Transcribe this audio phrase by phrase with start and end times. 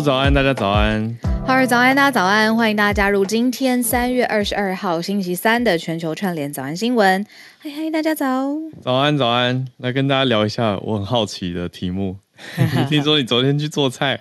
[0.00, 1.18] 早安，大家早安。
[1.46, 7.26] 好儿早安，大家早安，欢迎大家加入今天三月二十二号星期三的全球串联早安新闻。
[7.58, 8.54] 嗨嗨，大家早。
[8.82, 12.16] 早安，早安，来跟大家聊一下我很好奇的题目。
[12.88, 14.20] 听说你昨天去做菜？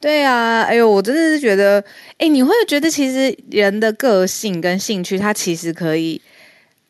[0.00, 1.84] 对啊，哎呦，我真的是觉得，
[2.18, 6.20] 哎，你会觉得其实人的个性跟兴趣，它其实可以，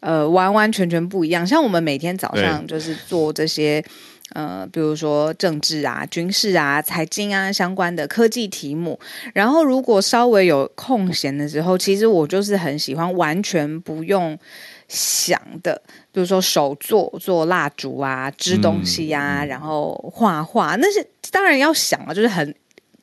[0.00, 1.46] 呃，完完全全不一样。
[1.46, 3.84] 像我们每天早上就是做这些。
[4.34, 8.98] 呃，比如说政治啊、军事啊、财经啊相关的科技题目，
[9.32, 14.36] 然后如果稍微有空闲的时候，其实我就是很喜欢完全不用
[14.88, 15.80] 想的，
[16.12, 22.54] 比如说手做做蜡烛啊、织东西呀、啊，然后画画，那些当然要想啊，就是很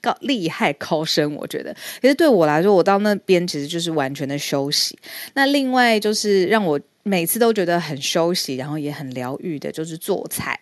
[0.02, 1.74] 高厉害高深，我觉得。
[2.02, 5.00] 其实对我来说，我到那边其实就是完全的休息。
[5.34, 10.60] 那另外就是让我每次都觉得很休息，然后也很疗愈的，就是做菜。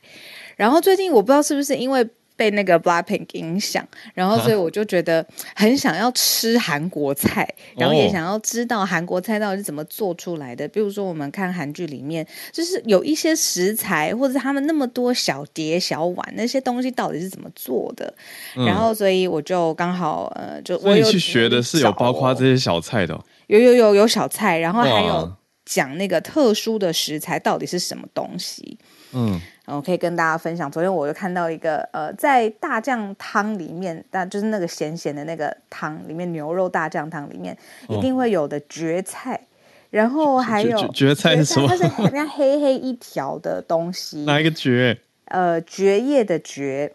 [0.59, 10.67] 然后最近我不知道是不是因为被那个 Blackpink 影响，然后所以我就觉得很想要吃韩国菜，然后也想要知道韩国菜到底是怎么做出来的。
[10.67, 18.13] 比如说我们看韩剧里面，就是有一些食材或者他们那么多小碟小碗那些东西到底是怎么做的。
[18.57, 25.29] 嗯、然后所以我就刚好呃，就我有去学的是有包括这些小菜的、哦，有有有有小菜，然后还有
[25.65, 28.77] 讲那个特殊的食材到底是什么东西。
[29.13, 29.39] 嗯。
[29.75, 37.57] 我可以跟大家分享，昨天我就看到一个呃，在大酱汤里面，但就是那个咸咸的那个汤里面，牛肉大酱汤里面
[37.87, 39.45] 一定会有的蕨菜，哦、
[39.91, 41.67] 然后还有蕨菜是什么？
[41.67, 44.23] 它是很像黑黑一条的东西。
[44.27, 44.97] 哪一个蕨？
[45.25, 46.93] 呃，蕨叶的蕨。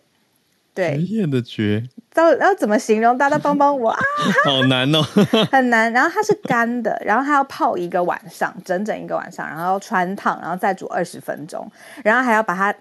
[0.75, 0.99] 对，
[1.31, 1.89] 的蕨。
[2.13, 3.17] 到要怎么形容？
[3.17, 4.01] 大家帮帮我啊！
[4.45, 5.03] 好难哦，
[5.51, 5.93] 很难。
[5.93, 11.71] 然后它是干的， 然后它要泡一个晚上，整整一个晚上，然后要穿烫，然后再煮二十分钟，
[12.05, 12.75] 然后还要把它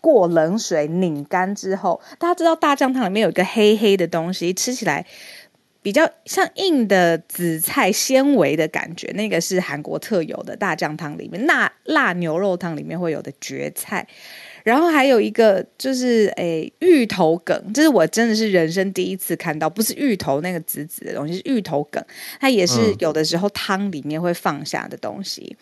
[0.00, 2.00] 过冷水拧干之后。
[2.18, 5.04] 大家知道大酱汤里面有一个黑黑的东西，吃起来
[5.82, 14.06] 比较像硬的紫菜纤维的感觉，那个是韩国特有的大酱汤里面，辣辣牛肉汤里面会有的蕨菜。
[14.68, 22.04] 然后还有一个就是诶，芋头梗，这是我真的是人生第一次看到，不是芋头那个紫紫的东西，是芋头梗，
[22.38, 25.56] 它也是有的时候汤里面会放下的东西。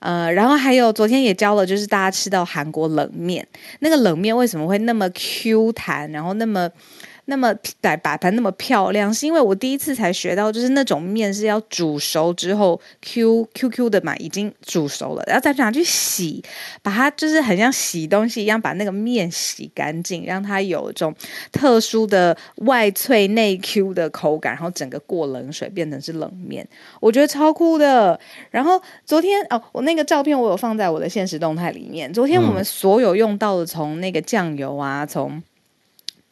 [0.00, 3.46] 嗯、呃，然后还有昨天也教了，就是大家吃到韩国冷面，
[3.78, 6.68] 那个冷面为什么会那么 Q 弹，然后那么。
[7.26, 16.42] 那么摆摆盘那么漂亮，是因为我第一次才学到，就是那种面是要煮熟之后 Q Q Q 的嘛，已经煮熟了，然后再拿去洗，
[16.82, 21.14] 把它就是很像洗东西一样，把那个面洗干净，让它有一种
[21.50, 26.66] 特殊的外脆内 Q 的口感，然后整个过冷水变成是冷面，
[27.00, 28.18] 我觉得超酷的。
[28.50, 32.12] 然后昨天哦，我那个照片我有放在我的现实动态里面。
[32.12, 35.42] 昨天我们所有用到的，从那个酱油啊，从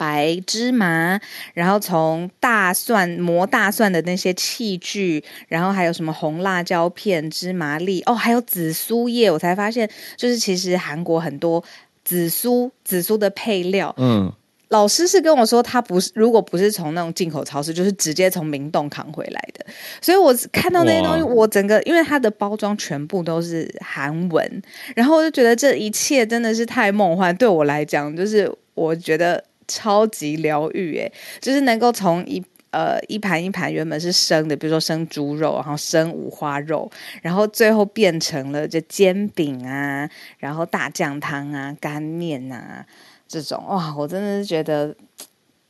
[0.03, 1.21] 白芝麻，
[1.55, 11.63] 然后从大蒜磨大蒜的那些器具，然后还有什么红辣椒片、芝麻粒，哦，还有紫苏叶，我才发现，就是其实韩国很多
[12.05, 13.95] 紫苏紫苏的配料。
[13.97, 14.33] 嗯，
[14.71, 19.65] 老师是跟我说，他不是，如果不是从那种进口超市，就是直接从明洞扛回来的。
[20.01, 24.63] 所以我看到那些东西，我整个因为它的包装全部都是韩文，
[24.97, 27.37] 然后我就觉得这一切真的是太梦幻。
[27.37, 29.45] 对我来讲，就是我觉得。
[29.73, 31.11] 超级疗愈哎，
[31.41, 36.91] 就是能够从一呃一盘一盘原本是生的，比如说生猪肉，然后生五花肉，
[37.23, 40.09] 然后最后变成了这煎饼啊，
[40.39, 42.85] 然后大酱汤啊、干面啊
[43.27, 44.95] 这种哇，我真的是觉得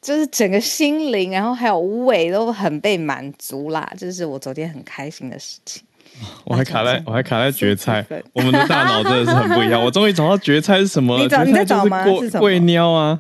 [0.00, 5.82] 就是整个心灵，然后还有胃都很被满足啦，这是我昨天很开心的事情。
[6.44, 8.05] 我还卡在我还卡在蕨菜，
[8.35, 9.82] 我们的大脑真的是很不一样。
[9.82, 12.05] 我终于找到蕨菜是什么了， 你找你在找吗？
[12.21, 12.41] 是什么？
[12.41, 13.19] 贵鸟啊。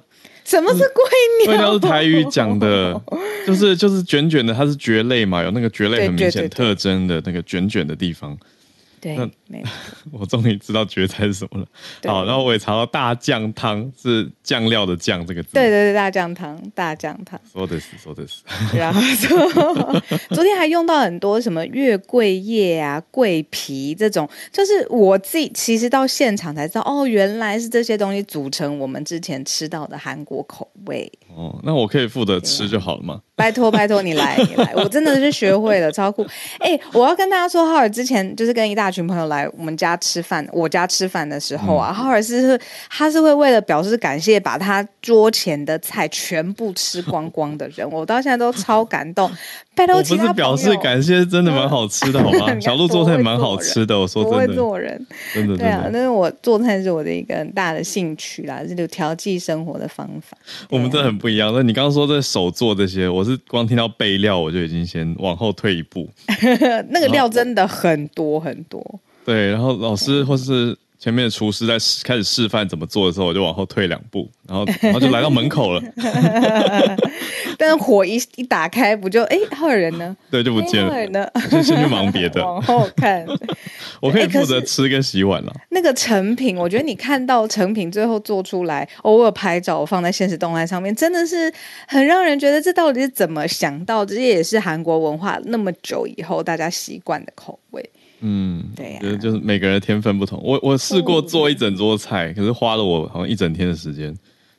[0.52, 1.46] 什么是龟鸟？
[1.46, 3.00] 龟鸟是台语讲的，
[3.46, 8.36] 就是就是卷卷的，它是蕨类嘛，有那个蕨类很明显特征的那个卷卷的地方。
[9.00, 9.70] 对，那没错。
[10.18, 11.66] 我终于知道蕨菜是什么了。
[12.10, 15.50] 好，然后我也查到大酱汤是酱料的酱这个字。
[15.52, 17.38] 对对对，大酱汤，大酱汤。
[17.52, 18.42] 说的是，说的是。
[18.74, 20.02] 然后说，
[20.34, 31.10] 昨天还用到很多什么月桂叶啊、桂皮这种，就是我自己其实到现场才知道，哦，原来是这些东西组成我们之前吃到的韩国口味。
[31.34, 33.20] 哦，那我可以负责吃就好了吗？
[33.34, 36.22] 拜托拜托你来你来，我真的是学会了，超酷！
[36.60, 42.58] 哎、欸，我要跟大家说，浩尔之前就是跟一大群朋友来我们家吃饭，我家吃饭的时候啊，嗯、浩尔是
[42.88, 49.30] 他是会为了表示感谢，把他桌前的菜全部吃光光的人，我到现在都超感动。
[49.74, 52.54] 拜托，我不是表示感谢，真的蛮好吃的，好吗？
[52.60, 60.36] 小鹿做菜蛮好吃的，我说真的，不会做人，真的，对啊，但是我做菜是我的一个很大的兴趣啦，这就调剂生活的方法。
[60.68, 61.50] 我们真的很不一样。
[61.54, 66.06] 那你刚刚说这手做这些，我是光听到备料我就已经先往后退一步。
[66.90, 69.00] 那个料真的很多很多。
[69.24, 70.76] 对，然后老师或是。
[71.02, 71.74] 前面的厨师在
[72.04, 75.82] 开始示范怎么做的时候，我就往后退两步，然后然后就来到门口了。
[77.58, 80.16] 但是火一一打开，不就哎，浩尔人呢？
[80.30, 81.04] 对，就不见了。
[81.08, 81.28] 呢？
[81.50, 82.40] 就先去忙别的。
[82.44, 83.26] 往后看，
[84.00, 85.52] 我可以负责吃跟洗碗了。
[85.70, 91.52] 那个成品，我觉得你看到成品最后做出来，偶尔拍照放在现实动态上面，真的是
[91.88, 94.06] 很让人觉得这到底是怎么想到？
[94.06, 97.90] 这些也是韩国文化那么久以后大家习惯的口味。
[98.22, 100.40] 嗯，对呀、啊，就是每个人的天分不同。
[100.42, 104.16] 我我试过做一整桌菜，可是花了我好像一整天的时间，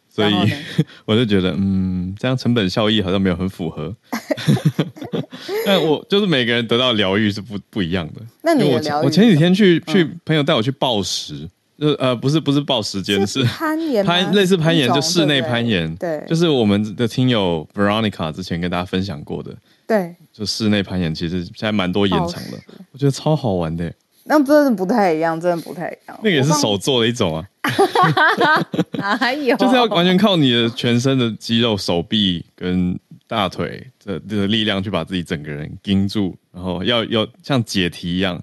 [0.10, 0.34] 所以
[1.06, 3.96] 我就觉得，嗯，这样成本效益好像没有很符合。
[5.66, 8.22] 但我就是每个人得到疗愈是不不一样的。
[8.44, 15.94] 那你我我前几天去去朋友带我去抱石，就呃不是不是报时间，是攀岩攀类似攀岩，就室内攀岩。
[15.96, 19.56] 对，就是我们的听友 Veronica 之前跟大家分享过的。
[19.88, 22.58] 对，就室内攀岩，其实现在蛮多岩场的，
[22.92, 23.94] 我觉得超好玩的。
[24.26, 26.20] 那真的不太一样，真的不太一样。
[26.24, 27.46] 那个也是手做的一种啊，
[28.98, 29.56] 哪有？
[29.58, 32.98] 就是要完全靠你的全身的肌肉、手臂跟
[33.28, 38.42] 大腿的的力量去把自己整个人盯住，然后要要像解题一样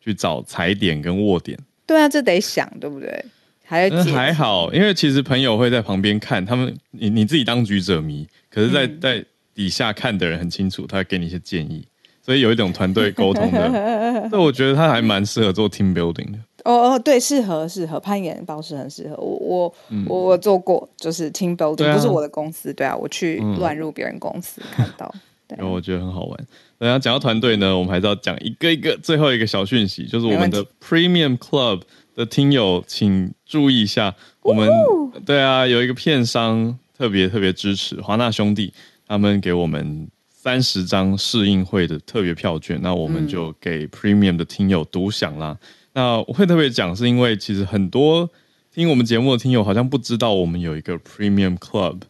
[0.00, 1.58] 去找踩点跟握点。
[1.86, 3.24] 对啊，这得想，对不对？
[3.64, 9.24] 还有还好，因为其实朋友会在旁边看，他们你你自己当局者迷，可是在，在、嗯、在。
[9.54, 11.84] 底下看的人很清楚，他会给你一些建议，
[12.24, 13.68] 所以有一种团队沟通的。
[14.30, 16.38] 那我觉得他还蛮适合做 team building 的。
[16.64, 19.16] 哦哦，对，适合适合攀岩倒是很适合。
[19.16, 25.12] 我我、嗯、我我做过，就是 team building，、啊、不是我的公司，对啊，我去乱入别人公司、嗯、看到。
[25.48, 26.46] 对，我觉得很好玩。
[26.78, 31.82] 等下讲到团队呢，我们还是要讲一个一个最后一个小讯息，就是我们的 Premium Club
[32.14, 34.70] 的听友，请注意一下，我们
[35.26, 38.72] 对啊，有一个片商特别特别支持华纳兄弟。
[39.12, 45.54] 他们给我们三十张试映会的特别票券，那我们就给 Premium 的听友独享啦。
[45.60, 48.26] 嗯、那我会特别讲，是因为其实很多
[48.72, 52.00] 听我们节目的听友好像不知道我们有一个 Premium Club。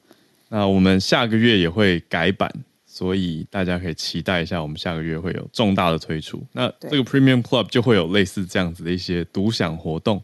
[0.51, 2.49] 那我们下个月也会改版，
[2.87, 6.41] 所以大家可以期待一下，我们下个月会有重大的推出。
[6.53, 10.23] 那这个 Premium Club 就会有类似这样子的一些独享活动。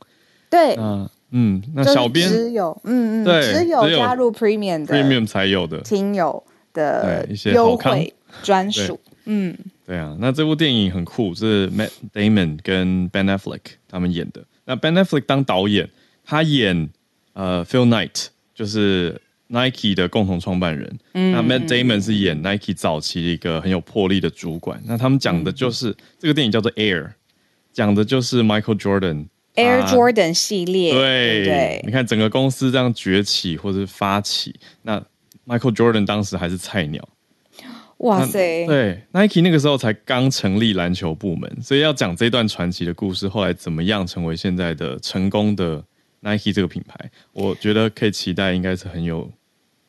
[0.48, 6.44] 对，那嗯，那小编只有嗯嗯，对，只有加入 Premium 的 Premium 才有的听友。
[6.72, 8.12] 的一些优惠
[8.42, 9.56] 专属，嗯，
[9.86, 14.44] 对啊，那这部电影很酷，是 Matt Damon 跟 Ben Affleck 他们演的。
[14.64, 15.88] 那 Ben Affleck 当导演，
[16.24, 16.90] 他演
[17.32, 20.98] 呃 Phil Knight，就是 Nike 的共同创办人。
[21.14, 24.80] 嗯，那 Matt Damon 是演 Nike 早期的一个很有魄力的主管。
[24.84, 27.12] 那他们讲的就是、嗯、这个电影叫做 Air，
[27.72, 30.92] 讲的就是 Michael Jordan Air Jordan 系列。
[30.92, 35.02] 对对，对，你看整个公司这样崛起或者发起，那。
[35.48, 37.08] Michael Jordan 当时还是菜鸟，
[37.98, 38.66] 哇塞！
[38.66, 45.82] 对，Nike 那个时候才刚成立篮球部门，所以要讲这段传奇的故事，后来怎么样成为现在的成功的
[46.20, 49.30] Nike 这个品牌，我觉得可以期待，应该是很有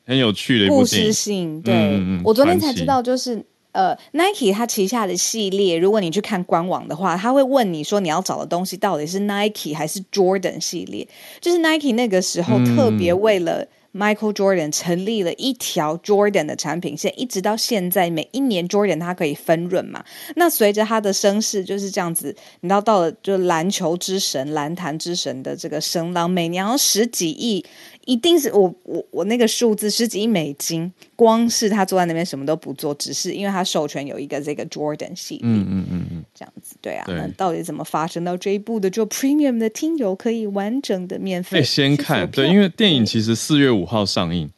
[0.06, 1.60] 很有趣的一部故事性。
[1.60, 11.06] 对、嗯、我昨天才知道，就是呃，Nike 它旗下的系列，如果你去看官网的话，他会问你说你要找的东西到底是 Nike 还是 Jordan 系列，
[11.38, 13.68] 就是 Nike 那个时候特别为了、嗯。
[13.92, 20.04] Michael Jordan 成立了一条 Jordan 的产品线，一直到现在，每一年 Jordan 它可以分润嘛。
[20.36, 27.64] 那随着他的声势就是这样子，你知道到了就篮球之神、篮坛之神的这个声浪，每年要十几亿。
[28.06, 37.14] 一定是我我我那个数字十几亿美金，光是他坐在那边什么都不做，只是因为他授权有一个这个 Jordan 系列，嗯嗯嗯嗯，这样子对啊对。
[37.14, 38.88] 那到底怎么发生到这一步的？
[38.88, 44.50] 就 Premium 的听友可以完整的免费先看，对，因为电影其实四月五号上映，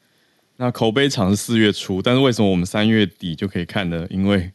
[0.58, 4.06] 那口碑场是四月初，但是为什么我们三月底就可以看呢？
[4.08, 4.52] 因为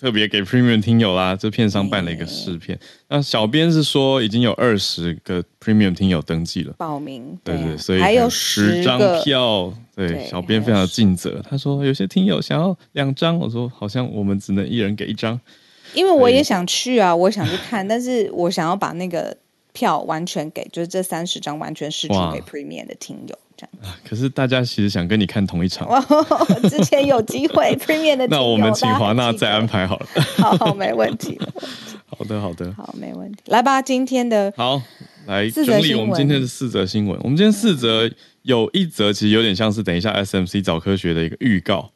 [0.00, 2.80] 特别给 Premium 听友啦，这片商办了一个试片。
[3.10, 9.74] 那小编是说已经有二十个 Premium 听友登记了，报名，对对，所以还有十张票。
[9.96, 15.40] 对，小编非常尽责，他说有些听友想要两张，我说好像我们只能一人给一张，
[15.94, 19.36] 因为我也想去啊，我想去看，但是我想要把那个
[19.72, 23.94] 票完全给，就是这三十张完全释出给 Premium 的听友这样。
[24.04, 25.88] 可是大家其实想跟你看同一场。
[26.68, 30.06] 之前有机会 Premium 的，那我们请华纳再安排好了。
[30.38, 31.38] 好，好，没问题。
[32.06, 33.38] 好的，好的，好，没问题。
[33.46, 34.80] 来吧，今天的好
[35.26, 37.18] 来整理我们今天的四则新闻。
[37.22, 38.10] 我们今天四则
[38.44, 41.90] 有一则其实有点像是等一下 SMC 早科学的一个预告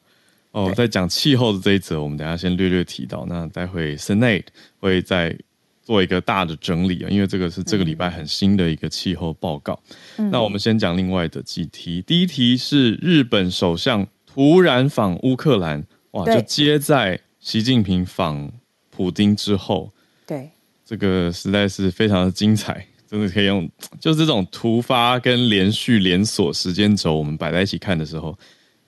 [0.51, 3.25] 哦，在讲气候的这一则，我们等一下先略略提到。
[3.27, 4.45] 那待会 Senate
[4.79, 5.35] 会再。
[5.81, 9.81] 做一个大的整理啊，因为这个是这个礼拜很新的一个气候报告。
[10.17, 11.99] 嗯、那我们先讲另外的几题。
[12.03, 18.51] 第一题是日本首相突然访乌克兰，哇，就接在习近平访
[18.91, 19.91] 普丁之后。
[20.27, 20.51] 对，
[20.85, 28.37] 这个实在是非常的精彩，真的可以用，就是这种突发跟连续连锁时间轴，我们摆在一起看的时候。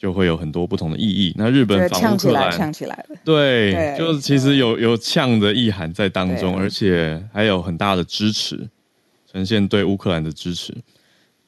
[0.01, 1.31] 就会有很多不同的意义。
[1.37, 8.67] 那日本访乌克兰，呛起来了，对，对就是其实有有呛的意涵在当中，而且还有很大的支持，
[9.31, 10.75] 呈现对乌克兰的支持。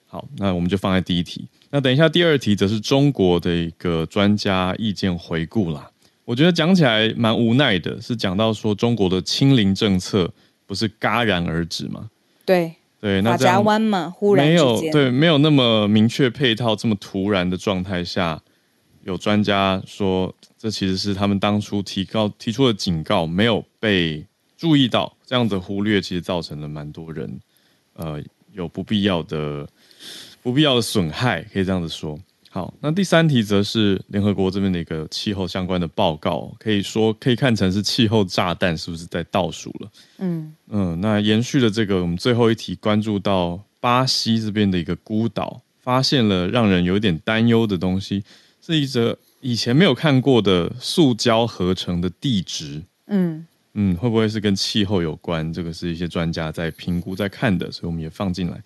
[0.06, 1.48] 好，那我们就放在第一题。
[1.72, 5.89] 那等一下第二题则是中国的一个专家意见回顾啦。
[6.24, 10.32] 我觉得讲起来蛮无奈的，是讲到说中国的清零政策
[10.68, 12.08] 不是戛然而止吗？
[12.45, 12.75] 对。
[13.00, 18.41] 对，那这样没有对，没有那么明确配套，这么突然的状态下，
[19.03, 27.29] 有专家说，这其实是他们当初提高提出的警告没有被注意到，这样的忽略其实造成了蛮多人，
[27.95, 28.23] 呃，
[28.53, 29.67] 有不必要的
[30.41, 32.17] 不必要的损害，可以这样子说。
[32.53, 39.91] 好，那第三题则是联合国这边的一个气候相关的报告，可以说可以看成是气候炸弹是不是在倒数了？
[40.19, 48.24] 嗯嗯，那延续了这个，我们最后一题关注到巴西这边的一个孤岛，发现了让人有点担忧的东西，
[48.62, 52.83] 是一则以前没有看过的塑胶合成的地质。
[53.07, 55.51] 嗯嗯，会不会是跟气候有关？
[55.51, 58.62] 这个是一些专家在评估在看的，所以我们也放进来。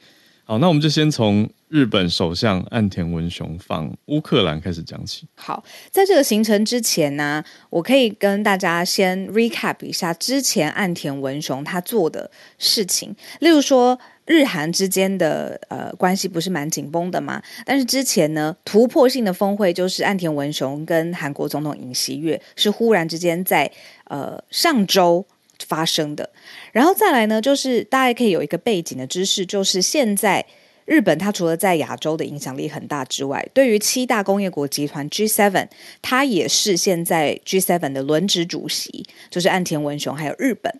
[0.50, 5.27] 好，那我们就先从日本首相岸田文雄访乌克兰开始讲起。
[5.36, 5.62] 好，
[5.92, 13.13] 在这个行程之前呢，我可以跟大家先 recap 一下之前岸田文雄他做的事情。
[13.42, 17.44] 例如说，日韩之间的呃关系不是蛮紧绷的吗？
[17.66, 23.70] 但是之前呢，突破性的峰会就是岸田文雄跟韩国总统尹锡悦是忽然之间在
[24.06, 25.25] 呃上周。
[25.68, 26.30] 发生的，
[26.77, 30.46] 然后再来呢，就是大家可以有一个背景的知识，就是现在
[30.86, 35.69] 日本它除了在亚洲的影响力很大之外，对于七大工业国集团 G7，
[36.03, 40.72] 它也是现在 G7 的轮值主席，就是岸田文雄还有日本。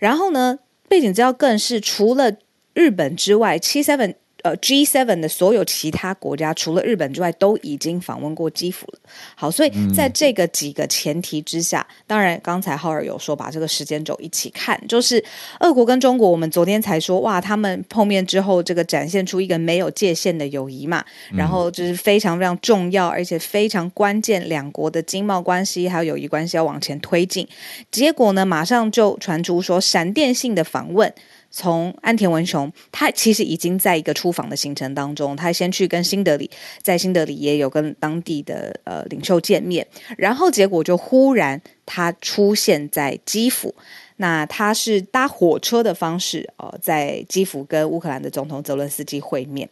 [0.00, 0.58] 然后呢，
[0.88, 2.32] 背景资料更是除了
[2.72, 4.16] 日本之外，七7。
[4.44, 8.98] 呃，G7 的所有其他国家，除了日本之外，都已经访问过基辅了。
[9.34, 15.24] 好，所以在这个几个前提之下，嗯、当然刚才浩尔有说把这个时间轴一起看，就是
[15.60, 27.48] 俄国跟中国，我们昨天才说哇，他们碰面之后，这个展现出一个没有界限的友谊嘛，然后就是非常非常重要，而且非常关键，两国的经贸关系还有友谊关系要往前推进。
[27.90, 31.10] 结果呢，马上就传出说闪电性的访问。
[31.56, 36.50] 从安田文雄，他其实已经在一个出访的行程当中，他先去跟新德里，
[36.82, 39.86] 在新德里也有跟当地的呃领袖见面，
[40.18, 43.72] 然后结果就忽然他出现在基辅，
[44.16, 49.68] 那他是搭火车的方式呃，在基辅跟乌克兰的总统泽伦斯基会面，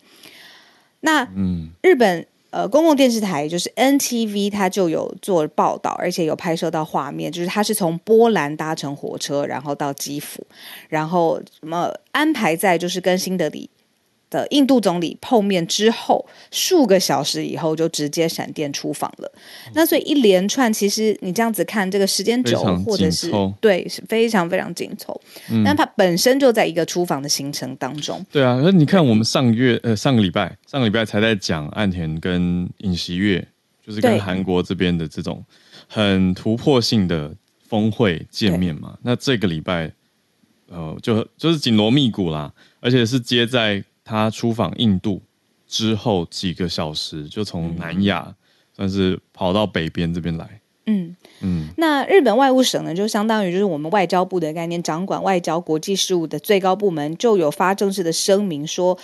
[1.01, 2.25] 那嗯，日本。
[2.53, 10.47] 呃，公共电视台就是 NTV，它就有做报道，而且有拍摄到画面，就是它是从波兰搭乘火车，然后到基辅，
[10.91, 13.71] 然后什么安排在就是跟新德里
[14.33, 19.31] 的印度总理碰面之后，数个小时以后就直接闪电出访了。
[19.67, 25.21] 嗯、那所以一连串，其实你这样子看这个时间轴，或者是对，是非常非常紧凑。
[25.51, 28.25] 嗯，但它本身就在一个出访的行程当中。
[28.33, 33.47] 对啊，那你看我们上个月呃上个礼拜上个礼拜才在讲岸田跟尹锡悦，
[33.87, 35.45] 就是跟韩国这边的这种
[35.87, 37.31] 很突破性的
[37.69, 38.97] 峰会见面嘛。
[39.03, 39.93] 那这个礼拜
[40.69, 43.85] 呃就就是紧锣密鼓啦，而且是接在。
[44.05, 45.23] 他出访印度
[45.67, 48.35] 之后几个小时，就从南亚
[48.75, 50.61] 算是跑到北边这边来。
[50.87, 58.99] 嗯嗯，那日本外务省呢，就相当于就是我们外交部的概念，掌管外交国际事务的最高部门，就有发正式的声明说。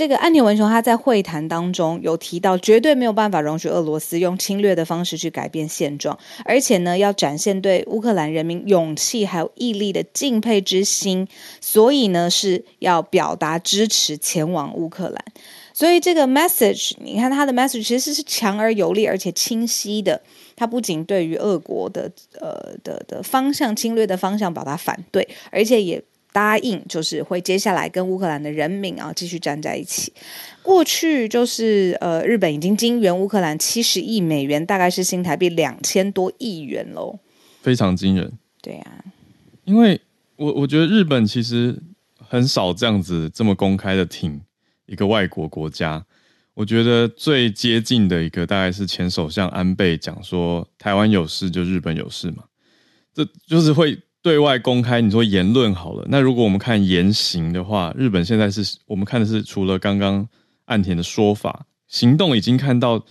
[0.00, 11.28] 这个安田文雄他在会谈当中有提到，绝对没有办法容许俄罗斯用侵略的方式去改变现状，而且呢，要展现对乌克兰人民勇气还有毅力的敬佩之心，
[11.60, 15.22] 所以呢，是要表达支持前往乌克兰。
[15.74, 20.18] 所以这个 message，你看他的 message 其实是强而有力，而且清晰的。
[20.56, 26.02] 他不仅对于俄国的呃的的方向侵略的方向表达反对，而且也。
[26.32, 30.12] 答应就是会接下来跟乌克兰的人民啊继续站在一起。
[30.62, 37.18] 过去就是呃，日本已经经援乌克兰七十亿美元，大概是新台币两千多亿元喽，
[37.62, 38.32] 非常惊人。
[38.62, 39.04] 对啊，
[39.64, 40.00] 因为
[40.36, 41.76] 我我觉得日本其实
[42.18, 44.40] 很少这样子这么公开的挺
[44.86, 46.04] 一个外国国家。
[46.54, 52.44] 我觉得最接近的一个大概是前首相安倍讲说，台湾有事就日本有事嘛，
[53.12, 53.98] 这就是会。
[54.22, 60.28] 对外公开，你说言论好了，那如果我们看言行的话，日本现在是我们看的是除了刚刚
[60.66, 63.02] 岸田的说法，行动已经看到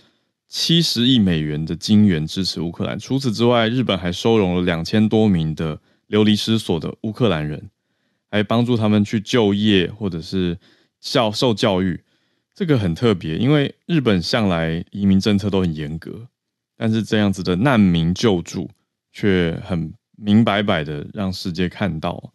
[0.46, 2.96] 七十亿美元的金援支持乌克兰。
[2.96, 7.70] 除此之外，日本还收容了两千多名的流离失所的乌克兰人，
[8.30, 10.56] 还帮助他们去就业或者是
[11.00, 12.00] 教受教育。
[12.54, 16.28] 这个很特别，因为日本向来移民政策都很严格，
[16.76, 18.70] 但是这样子的难民救助
[19.10, 19.92] 却很。
[20.20, 22.32] 明白白的让世界看到，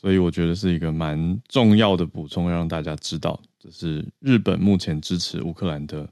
[0.00, 6.08] 所以我觉得是一个蛮重要的补充，让大家知道这是日本目前支持乌克兰的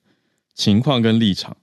[0.54, 1.56] 情况跟立场。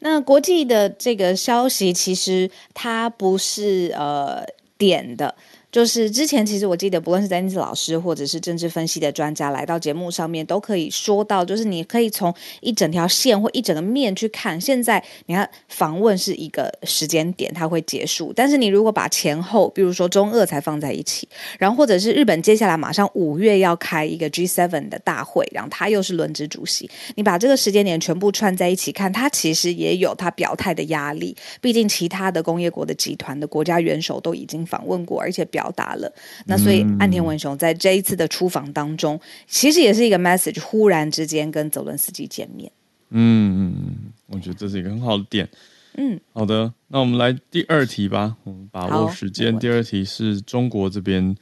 [0.00, 4.44] 那国际的这个消息，其实它不是呃
[4.76, 5.34] 点的。
[5.76, 14.58] 就是之前其实我记得，不论是詹尼斯老师或者是政治分析的专家来到节目上面，都可以说到，就是你可以从一整条线或一整个面去看。
[14.58, 21.28] 现在你看访问是一个时间点，它会结束，但是你如果把前后，比如说中俄才放在一起，
[21.58, 31.36] 然后或者是日本接下来马上五月要开一个 G7 的大会，然后他又是轮值主席，你把这个时间点全部串在一起看，他其实也有他表态的压力。
[31.60, 35.65] 毕竟其他的工业国的集团的国家元首都已经访问过，而且表。
[35.66, 36.12] 表达了，
[36.46, 42.70] 那所以岸田文雄在这一次的出访当中，其实也是一个 message，忽然之间跟泽伦斯基见面。
[43.10, 45.48] 嗯嗯，我觉得这是一个很好的点。
[45.96, 49.58] 嗯，好的，那我们来第二题吧，我们把握时间。
[49.58, 51.36] 第二题是中国这边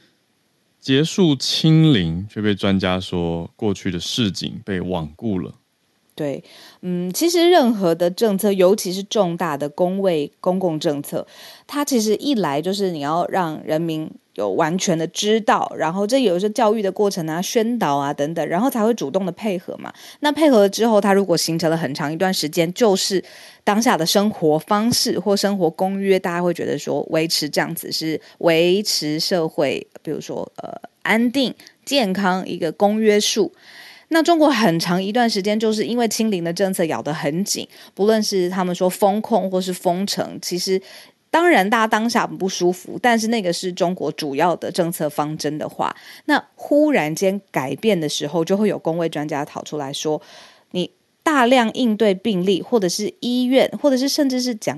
[0.79, 5.53] 结束清零，却被专家说过去的市井被罔顾了。
[6.15, 6.41] 对，
[6.81, 11.27] 嗯，其实任何的政策，尤其是重大的公卫公共政策，
[11.67, 19.93] 它其实一来就是你要让人民有完全的知道，然后这有一些教育的过程啊、宣导啊等等，然后才会主动的配合嘛。
[20.21, 23.21] 那配合了之后，它如果形成了很长一段时间，就是
[23.65, 33.51] 当下的生活方式或生活公约，大家会觉得说维持这样子是维持社会，比如说呃安定健康一个公约数。
[34.09, 40.79] 那中国很长一段时间就是因为清零的政策咬得很紧，不论是他们说封控或是封城，其实
[41.31, 45.93] 当然大家当下很不舒服，但是那个是中国主要的政策方针的话，
[46.25, 50.21] 那忽然间改变的时候，就会有工位专家跑出来说，
[50.71, 50.91] 你
[51.23, 54.77] 大量应对病例，或者是医院，或者是甚至是讲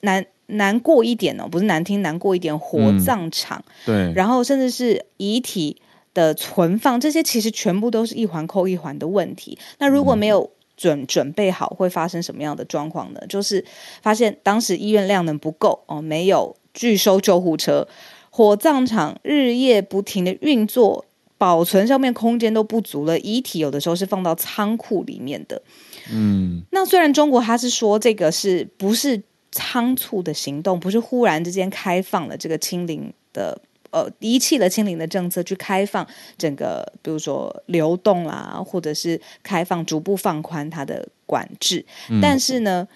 [0.00, 5.82] 难难过一点哦，不是难听，难过一点，火葬场，嗯、对，然后甚至是遗体。
[6.18, 9.56] 的存放，这些其实全部都是一环扣一环的问题。
[9.78, 13.20] 那如果没有准准备好，会发生什么样的状况呢？
[13.28, 13.64] 就是
[14.02, 17.86] 发现当时医院量能不够哦，没有拒收救护车，
[18.30, 21.04] 火葬场日夜不停的运作，
[21.36, 25.62] 保存上面空间都不足了，遗体有的时候是放到仓库里面的。
[26.10, 33.60] 嗯，那虽然中国他是说这个是不是仓促的行动，不是忽然之间开放了这个清零的。
[33.90, 41.84] 呃，遗弃了清零的政策，去开放整个，比如说流动啦，或者是开放逐步放宽它的管制。
[42.10, 42.20] 嗯。
[42.20, 42.86] 但是呢，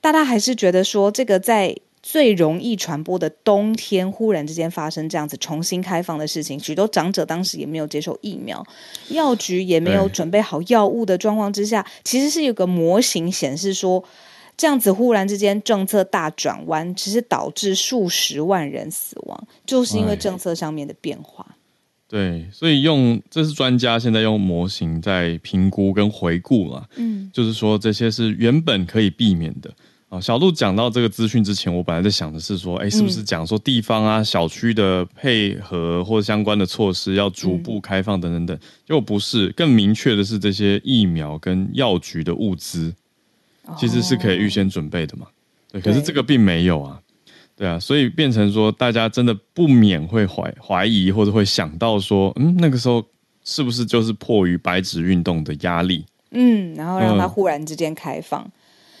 [0.00, 8.64] 大家还是觉得说，这个在最容易传播的冬天，忽然之间发生这样子重新开放的事情，许多长者当时也没有接受疫苗，
[9.08, 14.02] 药局也没有准备好药物的状况之下，其实是有个模型显示说。
[14.58, 21.46] 这样子忽然之间政策大转弯，其实导致数十万人死亡，就是因为政策上面的变化。
[22.08, 26.88] 对，所以用这是专家现在用模型在评估跟回顾了。
[26.96, 29.70] 嗯，就是说这些是原本可以避免的
[30.08, 30.18] 啊。
[30.18, 42.92] 小路讲到这个资讯之前，我本来在想的是说，哎，是不是讲说地方啊、小区的配合或相关的措施要逐步开放等等等，结果不是，更明确的是这些疫苗跟药局的物资。
[43.76, 45.26] 其实是可以预先准备的嘛，
[45.70, 47.00] 对，可是这个并没有啊，
[47.56, 53.04] 对啊，所以变成说大家真的不免会怀怀疑或者会想到说，嗯，那个时候
[53.44, 56.06] 是不是就是迫于白纸运动的压力？
[56.30, 58.42] 嗯，然后让它忽然之间开放。
[58.44, 58.52] 嗯、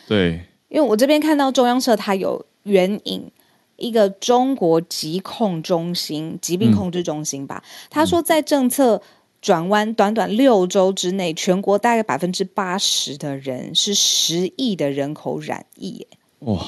[0.08, 3.30] 对，因为我这边看到中央社它有援引
[3.76, 9.00] 一个中国疾控中心、疾病控制中心吧，他、嗯、说在政策
[9.40, 16.06] 转弯短短六周之内，全国大概百分之八十的人是十亿的人口染疫。
[16.40, 16.64] 哇，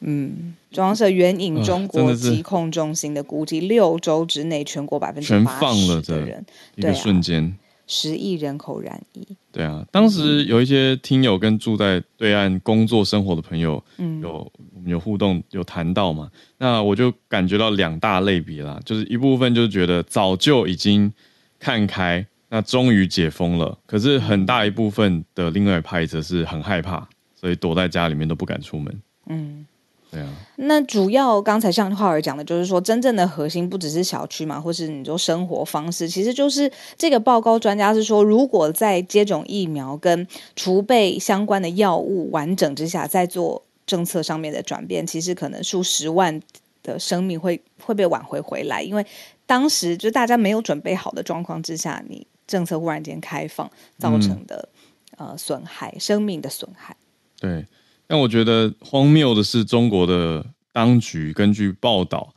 [0.00, 0.54] 嗯。
[0.70, 9.26] 中央社援引中国疾控中心的估计，六周之内全国百分之八十的人，一个瞬间十亿人口染疫。
[9.50, 14.52] 对啊，当时有一些听友跟住在对岸工作生活的朋友，嗯，有
[14.84, 16.30] 有互动，有谈到嘛？
[16.58, 21.10] 那我就感觉到两大类别啦，就是一部分就是觉得早就已经
[21.58, 29.02] 看开，那终于解封了，可是很大一部分的另外一派则是很害怕，所以躲在家里面都不敢出门。
[29.26, 29.66] 嗯。
[30.10, 46.40] 对啊，那主要刚才像浩尔讲的，就是说真正的核心不只是小区嘛，或是你说生活方式，其实就是这个报告专家是说，如果在接种疫苗跟储备相关的药物完整之下，再做政策上面的转变，其实可能数十万
[46.82, 49.04] 的生命会会被挽回回来，因为
[49.48, 54.68] 当时就大家没有准备好的状况之下，你政策忽然间开放造成的、
[55.16, 56.94] 嗯、呃损害，生命的损害，
[57.40, 57.64] 对。
[58.06, 62.34] 但我觉得荒谬的是，中国的当局根据报道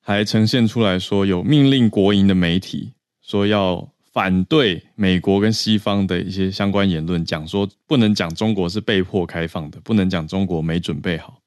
[0.00, 11.38] 还呈现出来说，有命令国营的媒体说要反对美国跟西方的一些相关言论，讲说不能讲中国是被迫开放的，不能讲中国没准备好，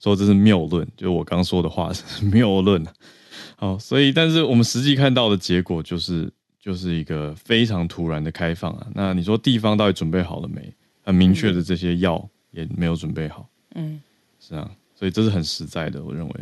[0.00, 2.84] 说这是谬论，就是我刚说的话是 谬论。
[3.58, 8.86] 好，所以但是我们实际看到的结果就是就是一个非常突然的开放啊。
[8.94, 10.72] 那你说地方到底准备好了没？
[11.04, 12.28] 很明确的这些药。
[12.50, 14.00] 也没有准备好，嗯，
[14.40, 14.68] 是啊，
[14.98, 16.34] 所以这是很实在的，我认为，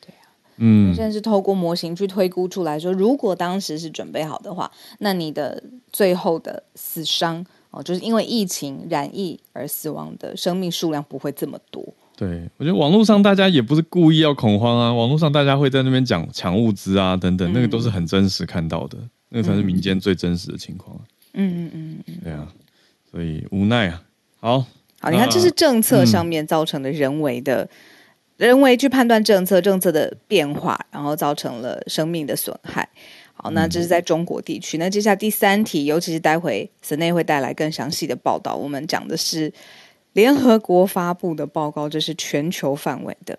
[0.00, 5.60] 对啊，嗯，现在是透过模型去推估出来说，如果当时是准备好的话，那你的
[5.92, 11.84] 最后的死伤哦，就是因为疫情染疫而死亡的生命数量不会这么多。
[12.18, 21.00] 对，我觉得网络上大家也不是故意要恐慌啊，网络上大家会在那边讲抢物资啊等等，嗯，那个都是很真实看到的，那个才是民间最真实的情况。
[21.34, 22.48] 嗯嗯嗯嗯，对啊，
[23.08, 24.02] 所以无奈啊，
[24.40, 24.66] 好。
[25.00, 32.88] 好，你看，这是政策上面造成的人为的，嗯、人为去判断政策，政策的变化，然后造成了生命的损害。
[33.34, 34.76] 好，那这是在中国地区。
[34.76, 38.56] 嗯、那接下来第三题，尤其是待会森内会带来更详细的报道。
[38.56, 39.52] 我们讲的是
[40.12, 43.38] 联合国发布的报告，这是全球范围的。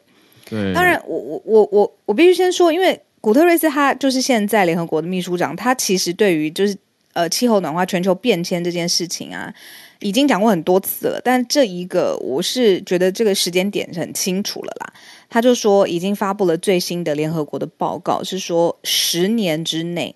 [0.49, 6.75] 对，当然，我我我我我必须先说，因为古特瑞斯他就是现在联合国的秘书长，他其实对于就是
[7.13, 9.53] 呃气候暖化、全球变迁这件事情啊。
[10.01, 14.93] 已经讲过很多次了，但这一个我是觉得这个时间点是很清楚了啦。
[15.29, 20.15] 他就说已经发布了最新的联合国的报告，是说十年之内，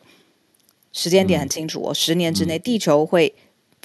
[0.94, 3.36] 时间点很清楚哦，嗯、十年之内地球会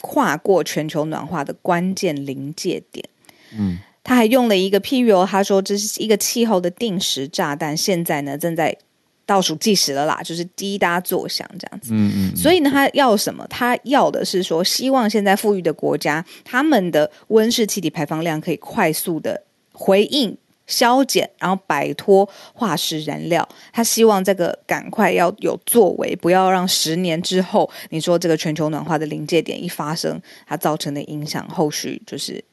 [0.00, 3.04] 跨过全球暖化的关键临界点。
[3.56, 8.76] 嗯，他还用了一个譬喻哦，他说这是一个气候的定时炸弹，现在呢正在。
[9.28, 11.90] 倒数计时了啦，就是滴答作响这样子。
[11.92, 12.34] 嗯嗯。
[12.34, 13.46] 所以呢，他要什么？
[13.50, 20.34] 他要的是说，希望现在富裕的国家，他们的温室气体排放量可以快速的回应、
[20.68, 23.48] 削减，然后摆脱化石燃料。
[23.72, 32.44] 他希望这个赶快要有作为，不要让十年之后，你说这个全球暖化的临界点一发生，它造成的影响后续就是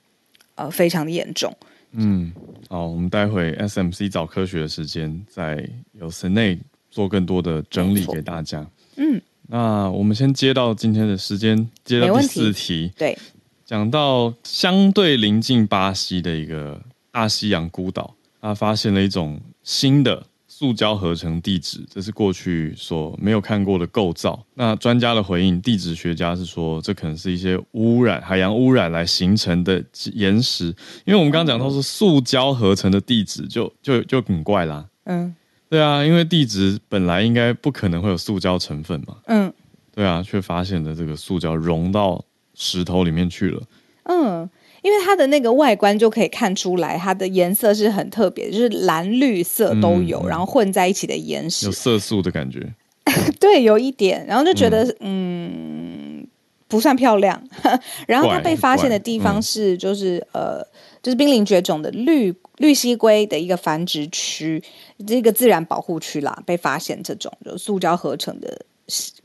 [0.56, 1.56] 呃非常的严重。
[1.92, 2.34] 嗯，
[2.68, 6.58] 好，我们待会 SMC 找科学的时间，再由森内
[6.90, 8.66] 做更多的整理给大家。
[8.98, 12.92] 嗯，那我们先接到今天的时间，接到第四题。
[12.98, 13.18] 对，
[13.66, 16.82] 讲到相对临近巴西的一个
[17.16, 20.22] 大西洋孤岛，他发现了一种新的。
[20.48, 24.42] 塑胶合成地质，这是过去所没有看过的构造。
[24.54, 30.68] 那专家的回应，地质学家是说，这可能是一些污染、海洋污染来形成的岩石。
[31.04, 34.86] 因为我们刚刚讲到是塑胶合成的地质，就就就很怪啦。
[35.04, 35.36] 嗯，
[35.68, 39.18] 对啊，因为地质本来应该不可能会有塑胶成分嘛。
[39.26, 39.52] 嗯，
[39.94, 42.24] 对啊，却发现了这个塑胶融到
[42.54, 43.62] 石头里面去了。
[44.04, 44.50] 嗯。
[44.86, 52.72] 因为它的那个外观就可以看出来，它的颜色是很特别，就是蓝绿色都有，嗯、然后混在一起的岩石，有色素的感觉。
[53.42, 56.28] 对，有一点，然后就觉得嗯，嗯，
[56.68, 57.42] 不算漂亮。
[58.06, 60.68] 然后它被发现的地方是，就是、嗯、呃，
[61.02, 64.64] 就是濒临绝种的绿绿蜥龟的一个繁殖区，
[65.08, 68.64] 这个自然保护区啦，被发现这种就塑胶合成的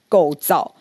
[0.08, 0.74] 构造。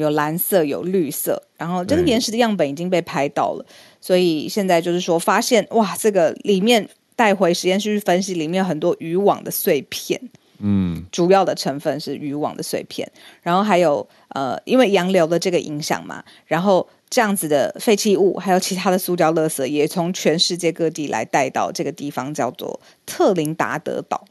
[0.00, 3.64] 有蓝色，有绿色，然后这个岩石的样本已经被拍到了，
[4.00, 10.20] 所以现在就是说发现哇，这个里面带回实验室去分析，里面有很多渔网的碎片。
[10.58, 13.06] 嗯，主要的成分是渔网的碎片，
[13.42, 24.24] 然后还有呃，因为洋流的这个影响嘛，然后这样子的废弃物还有其他的塑胶垃圾也从全世界各地来带到这个地方，叫做特林达德岛。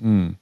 [0.00, 0.34] 嗯，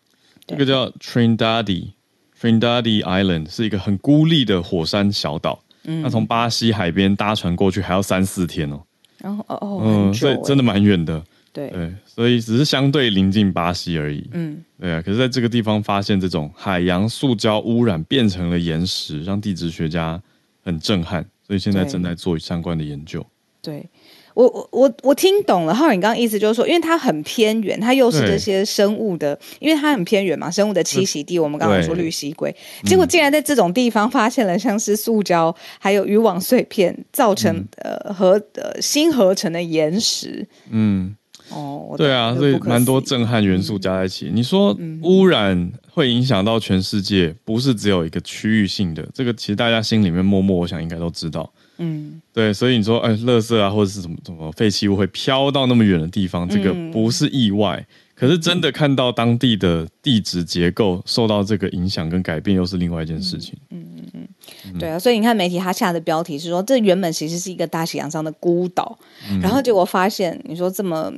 [0.47, 1.95] 这个叫 Trindade
[2.41, 5.65] Trindade Island 是一个很孤立的火山小岛。
[5.85, 8.83] 嗯，那从巴西海边搭船过去还要三四天哦。
[9.19, 11.23] 然后哦哦，嗯，所以真的蛮远的。
[11.53, 14.29] 对对，所以只是相对临近巴西而已。
[14.33, 15.01] 嗯，对啊。
[15.01, 20.21] 可是在这个地方发现这种海洋塑胶污染变成了岩石，让地质学家
[20.65, 21.25] 很震撼。
[21.47, 23.25] 所以现在正在做相关的研究。
[23.63, 23.87] 对。
[24.35, 31.39] 我我我我听懂了，浩尔，你刚刚意思就是说，因为它很偏远，它又是这些生物的，因为它很偏远嘛，生物的栖息地。
[31.39, 40.47] 我们刚刚说绿蜥龟，结果竟然在这种地方发现了像是塑胶，还有渔网碎片，造成、嗯、呃和呃新合成的岩石。
[40.71, 41.15] 嗯，
[41.51, 44.31] 哦，对啊，所以蛮多震撼元素加在一起。
[44.31, 51.53] 嗯、你说污染会影响到全世界，不是只有一个区域性的，这个其实大家心里面默默，我想应该都知道。
[51.79, 57.77] 嗯，对，所以你说，哎，垃圾啊，或者是什么什么废弃物会飘到那么远的地方，这个不是意外。
[57.77, 63.55] 嗯、可是真的看到当地的地质结构受到这个影响跟改变，又是另外一件事情。
[63.71, 64.29] 嗯嗯嗯，
[64.67, 68.97] 嗯对啊，所以你看媒体他下的标题是说，这原本其实是一个大西洋上的孤岛，
[69.29, 71.13] 嗯、然后结果发现，你说这么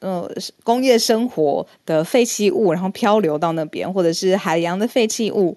[0.00, 0.30] 呃
[0.62, 5.56] 工业生活的废弃物，然后漂流到那边，或者是海洋的废弃物，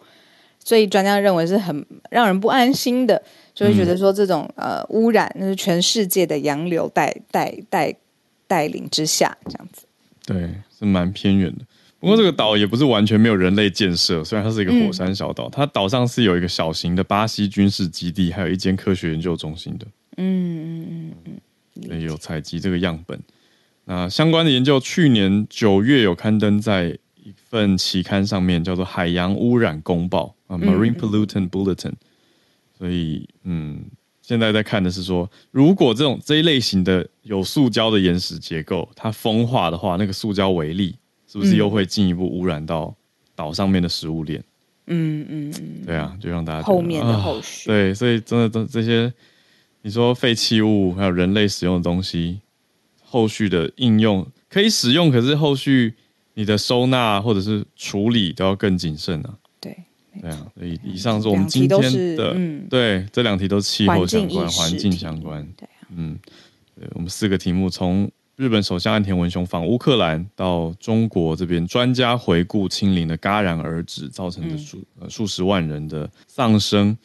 [0.63, 3.21] 所以专家认为是很让人不安心的。
[3.55, 7.95] 就会觉得说这种、嗯、呃污染，那是全世界的洋流带带带
[8.45, 9.87] 带领之下这样子。
[10.25, 11.65] 对，是蛮偏远的。
[11.99, 19.87] 不过这个岛也不是完全没有人类建设，虽然它是一个火山小岛，嗯、它岛上是有一个小型的巴西军事基地，还有一间科学研究中心的。
[20.17, 21.39] 嗯嗯嗯
[21.75, 23.19] 嗯，也有采集这个样本。
[23.85, 31.91] 那相关的研究去年九月有刊登在一份期刊上面，叫做《海洋污染公报》啊，《Marine Pollutant Bulletin》。
[32.77, 33.83] 所以，嗯，
[34.21, 40.95] 现在在看的是说，如果这种这一类型的有塑胶的岩石结构，它风化的话，那个塑胶微粒
[41.27, 42.93] 是不是又会进一步污染到
[43.35, 44.43] 岛上面的食物链？
[44.87, 47.73] 嗯嗯嗯，对啊，就让大家后面的后续、啊。
[47.73, 49.11] 对，所以真的都这些，
[49.81, 52.39] 你说废弃物还有人类使用的东西，
[53.03, 55.93] 后续的应用可以使用，可是后续
[56.33, 59.33] 你的收纳或者是处理都要更谨慎啊。
[60.21, 65.45] 对啊，以以上是我们今天的，嗯、对，这两题都是气候相关、环境相关。
[65.57, 66.17] 对啊，嗯，
[66.79, 76.97] 对，我们四个题目，从日本首相岸田文雄访乌克兰，到中国这边专家回顾清零的戛然而止造成的数、嗯、呃数十万人的丧生，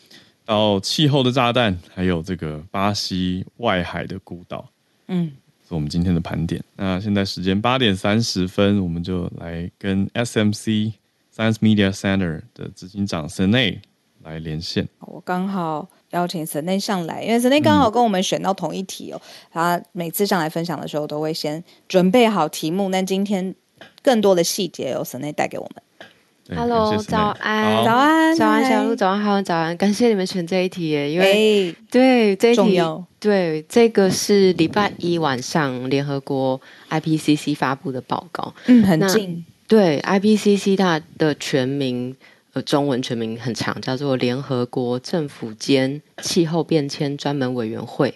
[0.44, 4.68] 到气候的炸弹，还有这个巴西外海的孤岛，
[5.08, 5.30] 嗯，
[5.68, 6.62] 是我们今天的盘点。
[6.76, 10.92] 那现在时间八点三十分，我们就来跟 SMC。
[11.40, 13.78] Science Media Center 的执行长 Senei
[14.22, 19.18] 来连线，我刚好邀请 Senei 上来，因为 Senei 刚好跟我们选到同一题哦。
[19.50, 23.54] 他、嗯、每次上来分享的时候，都会先准备好题目，那今天
[24.02, 26.58] 更多的细节由 Senei 带给我们。
[26.58, 33.02] Hello，早安，早安，早安，小鹿，早安，好，早安，感谢你们选这一题耶，因为、欸、对这一题，重要。
[33.18, 39.46] 对这个是礼拜一晚上联合国 IPCC 发布的报告，嗯，很近。
[39.70, 42.16] 对，IPCC 它的全名，
[42.54, 48.12] 呃，中文全名很长，叫做联合国政府间气候变迁专门委员会。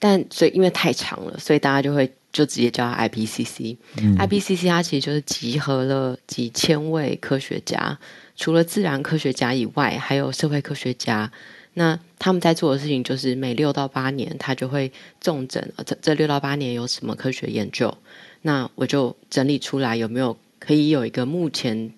[0.00, 3.76] 但所以因为太长了，所以大家就会就直接叫它 IPCC。
[3.98, 7.96] 嗯、IPCC 它其实就是集合了几千位科学家，
[8.34, 11.30] 除了自然科学家以外，还有社会科学家。
[11.74, 17.96] 那他们在做的事情就是每六到八年，他就会重整这这六到八年有什么科学研究。
[18.42, 20.36] 那我就整理出来有没有。
[20.58, 21.92] 可以有一个目前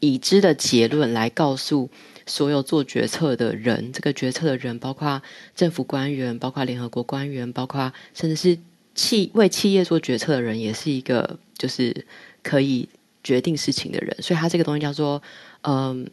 [0.00, 1.90] 已知的结论来告诉
[2.26, 5.22] 所有做决策的人，这个决策的人包括
[5.54, 8.58] 政府官员，包括联合国官员，包括甚至是
[8.94, 12.06] 企为企业做决策的人，也是一个就是
[12.42, 12.88] 可以
[13.24, 14.16] 决定事情的人。
[14.20, 15.22] 所以，他这个东西叫做
[15.62, 16.08] 嗯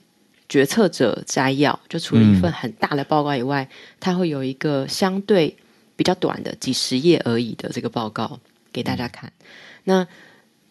[0.48, 3.68] 决策者摘要，就除了一份很大的报告以外，
[4.00, 5.56] 他会有一个相对
[5.96, 8.40] 比较短的几十页而已的这个报告
[8.72, 9.32] 给大家看。
[9.84, 10.08] 那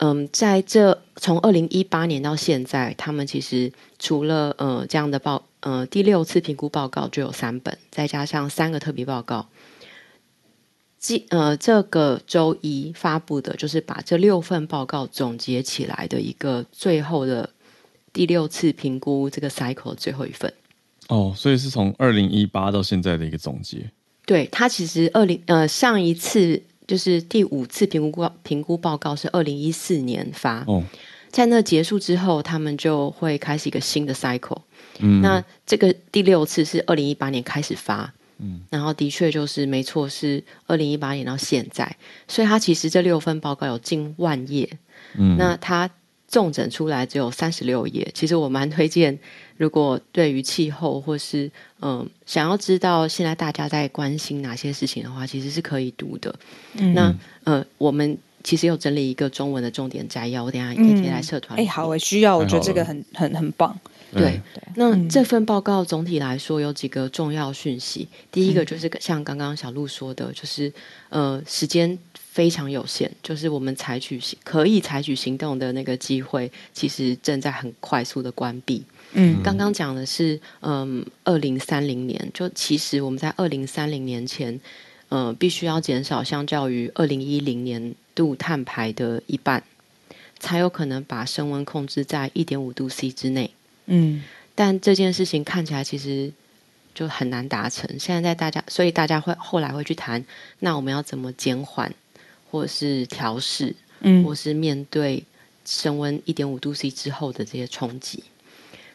[0.05, 9.47] 嗯，在这从二零一八年到现在，他们其实除了呃这样的报呃第六次评估报告就有三本，再加上三个特别报告。
[10.99, 17.49] 即呃这个周一发布的，就是把这六份报告总结起来的一个最后的
[18.13, 20.53] 第六次评估这个 cycle 最后一份。
[21.09, 23.91] 哦，所以是从二零一八到现在的一个总结。
[24.27, 26.63] 对，他其实二零呃上一次。
[26.87, 30.83] 就是第五次评估报评估报告是二零一四年发，哦，
[31.31, 34.63] 在那结束之后，他们就会开始一个新的 cycle。
[35.01, 41.97] 嗯，那这个第六次是二零一八年开始发，嗯，然后的确就是没错，是二零一八年到现在，
[42.29, 44.69] 所以它其实这六份报告有近万页，
[45.19, 45.91] 嗯，那它
[46.35, 48.11] 重整出来只有三十六页。
[48.13, 49.17] 其实我蛮推荐，
[49.57, 51.47] 如果对于气候或是
[51.79, 56.35] 嗯、呃、想要知道现在大家在关心哪些事情的话，其实是可以读的。
[56.79, 58.19] 嗯，那呃我们。
[58.47, 61.59] 其实有整理一个中文的重点摘要，我等下也可以贴在社团。
[61.59, 63.75] 哎、嗯，好，我需要，我觉得这个很很很棒。
[64.13, 68.07] 对，对那这份报告总体来说有几个重要讯息。
[68.13, 70.71] 嗯、第一个就是像刚刚小路说的，就是
[71.09, 71.99] 呃，时间
[72.35, 78.83] 非常有限，就是我们采取可以采取行动的那个机会，其实正在很快速的关闭。
[79.13, 84.59] 嗯，刚刚讲的是，嗯、呃，二零三零年，就其实我们在二零三零年前，
[85.11, 89.63] 呃，必须要减少相较于二零一零年度碳排的一半，
[90.41, 93.49] 才有可能把升温控制在一点五度 C 之内。
[93.87, 94.25] 嗯，
[94.57, 96.33] 但这件事情看起来其实
[96.93, 97.89] 就很难达成。
[98.01, 100.25] 现在在大家，所以大家会后来会去谈，
[100.59, 101.95] 那我们要怎么减缓，
[102.55, 105.25] 或者是调试，嗯，或是面对
[105.65, 108.23] 升温一点五度 C 之后的这些冲击。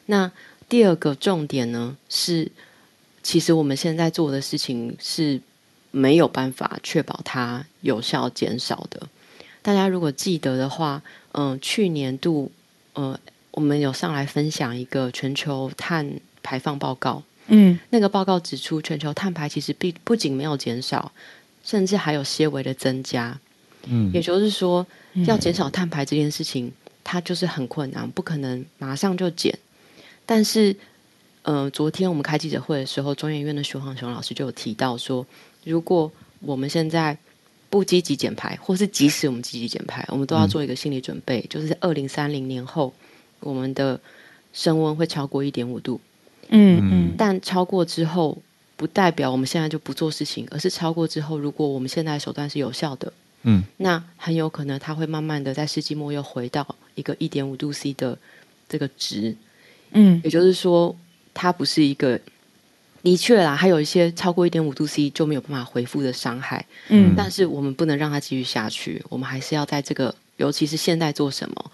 [0.05, 0.31] 那
[0.69, 2.49] 第二个重点呢，是
[3.21, 5.41] 其实我们现在做的事情是。
[5.91, 9.07] 没有办法确保它有效减少的。
[9.63, 12.51] 大家如果记得的话，嗯、呃，去年度，
[12.93, 13.19] 呃，
[13.49, 17.23] 我们有上来分享一个全球碳排放报告。
[17.47, 21.11] 嗯，那个报告指出，全球碳排其实并不仅没有减少，
[21.63, 23.39] 甚至还有些微的增加。
[23.89, 24.85] 嗯，也就是说，
[25.25, 26.71] 要减少碳排这件事情，
[27.03, 29.57] 它就是很困难，不可能马上就减。
[30.25, 30.75] 但是，
[31.41, 35.25] 呃，昨天我们开记者会的时候，中研院的徐晃雄老师就有提到说。
[35.65, 37.15] 如果我们现在
[37.69, 42.93] 不积极减排，或是即使我们积极减排，我们都要做一个心理准备，嗯、就是在二零三零年后，
[43.41, 43.99] 我们的
[44.53, 45.99] 升温会超过一点五度。
[46.47, 47.13] 嗯嗯。
[47.17, 48.37] 但超过之后，
[48.77, 53.11] 不代表我们现在就不做事情，而是超过之后，如果我们现在的手段是有效的，
[53.43, 58.17] 嗯，那很有可能它会慢慢的在世纪末又回到一个一点五度 C 的
[58.67, 59.35] 这个值。
[59.91, 60.95] 嗯，也就是说，
[61.33, 62.19] 它不是一个。
[63.01, 66.65] 的确啦，还有一些超过一点五度 C 就没有办法恢复的伤害。
[66.89, 71.71] 嗯，但是我们不能让它继续下去，我们还是要在这个，尤其是现在做什么，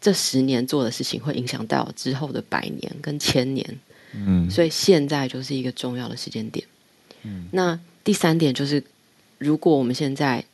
[0.00, 3.64] 这十年做的事情会影响到之后的百年跟千年。
[4.12, 6.66] 嗯，所以现在就是一个重要的时间点。
[7.22, 8.82] 嗯，那第三点就是，
[9.38, 10.44] 如果我们现在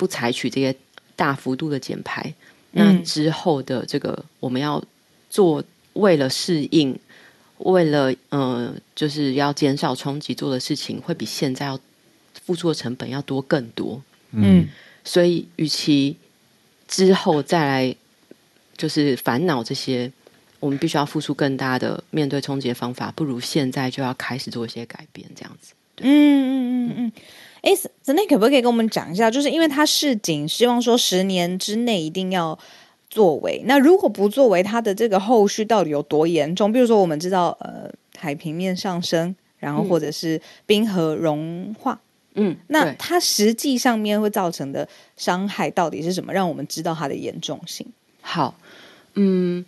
[0.00, 0.74] 不采取这些
[1.14, 2.32] 大幅度的减排，
[2.70, 4.82] 那之后的这个我们要
[5.28, 6.98] 做，为了适应。
[7.58, 11.78] 为了嗯、呃，就是要减少冲击，做的事情会比现在要
[12.46, 14.02] 付出的成本要多更多。
[14.30, 14.66] 嗯，
[15.04, 16.16] 所以与其
[16.88, 17.94] 之后再来
[18.78, 20.10] 就是烦恼这些，
[20.58, 25.74] 我们必须要付出更大的面对冲击的方法，不如现在就要开始做一些改变，这样子。
[25.98, 27.12] 嗯嗯嗯嗯。
[27.62, 27.72] 哎，
[28.06, 29.30] 那可不可以跟我们讲一下？
[29.30, 32.58] 就是因为他市井，希望说十年之内一定要。
[33.12, 36.72] 作为那如果不作为，它的这个后续到底有多严重？
[36.72, 42.00] 比如说，我们知道呃海平面上升，然后或者是冰河融化，
[42.34, 46.32] 嗯，那它实际上面会造成的伤害到底是什么？
[46.32, 47.84] 让我们知道它的严重性。
[48.20, 48.54] 好，
[49.14, 49.64] 嗯，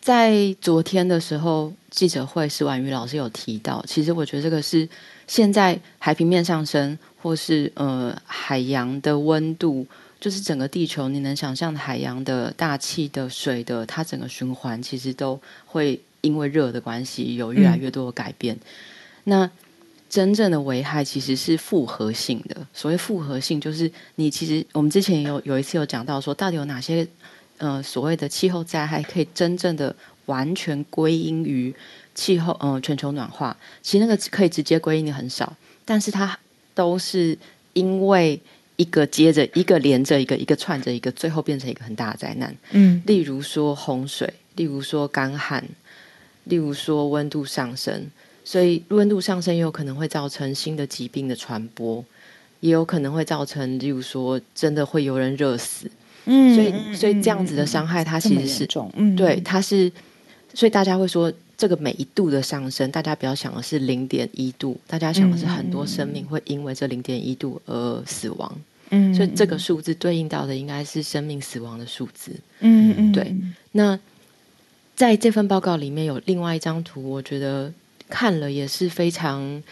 [0.00, 4.88] 在昨天的时候记者会，施婉瑜老师有提到，其实我觉得这个是
[5.26, 9.86] 现在海平面上升，或是呃海洋的温度。
[10.18, 18.56] 就是整个地球，你能想象海洋的大气的水的，它整个循环其实都会因为热的关系有越来越多的改变。
[19.24, 19.48] 那
[20.08, 22.56] 真正的危害其实是复合性的。
[22.72, 27.06] 所谓复合性，就是你其实我们之前有有一次有讲到说，到底有哪些
[27.58, 31.72] 呃所谓的气候灾害可以真正的完全归因于
[32.16, 33.56] 气候呃全球暖化？
[33.80, 36.36] 其实那个可以直接归因的很少，但是它
[36.74, 37.38] 都是
[37.74, 38.40] 因为。
[38.78, 42.54] 一个接着一个连着一个，一个串着一个，最后变成一个很大的灾难。
[42.72, 45.64] 嗯，例如说洪水，例如说干旱，
[46.44, 48.06] 例如说温度上升，
[48.44, 52.04] 所以温度上升也有可能会造成新的疾病的传播，
[52.60, 55.90] 也有可能会造成，例如说真的会有人热死。
[56.26, 59.90] 嗯，所以所以这样子的伤害，它其实是重，嗯，对，它是，
[60.52, 61.32] 所以大家会说。
[61.56, 68.60] 这个每一度的上升，大家不要想的是零点一度，大家想的是很多生命会因为这零点一度而死亡。
[68.90, 72.32] 嗯，所以这个数字对应到的应该是生命死亡的数字。
[72.60, 73.34] 嗯嗯，对。
[73.72, 73.98] 那
[74.94, 77.72] 在这份报告里面有另外一张图，我觉得
[78.08, 79.62] 看了也是非常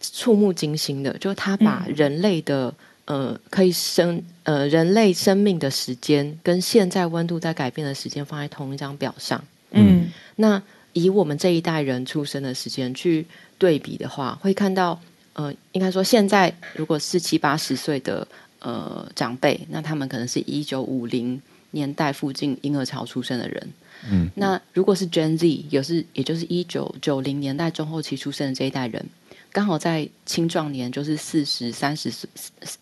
[0.00, 2.74] 触目惊心的，就是他把人类的
[3.04, 9.42] 呃可以生呃人类生命的时间跟现在温度在改变的时间放在同一张表上。
[9.70, 10.60] 嗯，那
[10.92, 13.26] 以我们这一代人出生的时间去
[13.58, 15.00] 对比的话，会看到
[15.34, 18.26] 呃，应该说现在如果是七八十岁的
[18.60, 23.68] 呃长辈，那他们可能是一九五零年代附近婴儿潮出生的人。
[24.10, 29.04] 嗯，那如果是 Gen Z，也是也就是一九九零年代中后期出生的这一代人，
[29.52, 32.30] 刚好在青壮年，就是四十三十岁，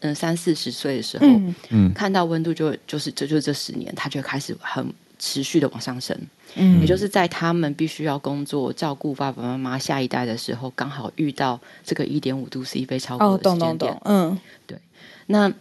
[0.00, 1.94] 嗯三四十岁的时候，嗯，嗯。
[1.94, 4.86] 看到温度就就是这就这十年，他就开始很
[5.26, 6.16] 持续的往上升。
[6.54, 13.92] 嗯，也就是在他们必须要工作照顾爸爸妈妈下一代的时候，刚好遇到这个一点五度 C 非超过哦，的时间点。
[13.92, 14.38] 懂懂懂，嗯，
[15.26, 15.52] 那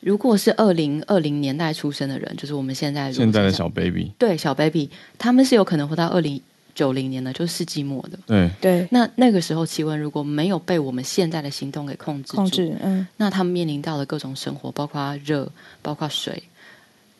[0.00, 6.40] 如果是二零二零年代出生的人，就是我们现在现在的小 baby，对小 baby，他们是有可能活到二零
[6.74, 8.18] 九零年的，就是世纪末的。
[8.26, 15.50] 对，对，那那个时候气温如果没有被我们现在的行动给控制住，控制，嗯，那他们面临到的各种生活，包括热，
[15.82, 16.40] 包括水，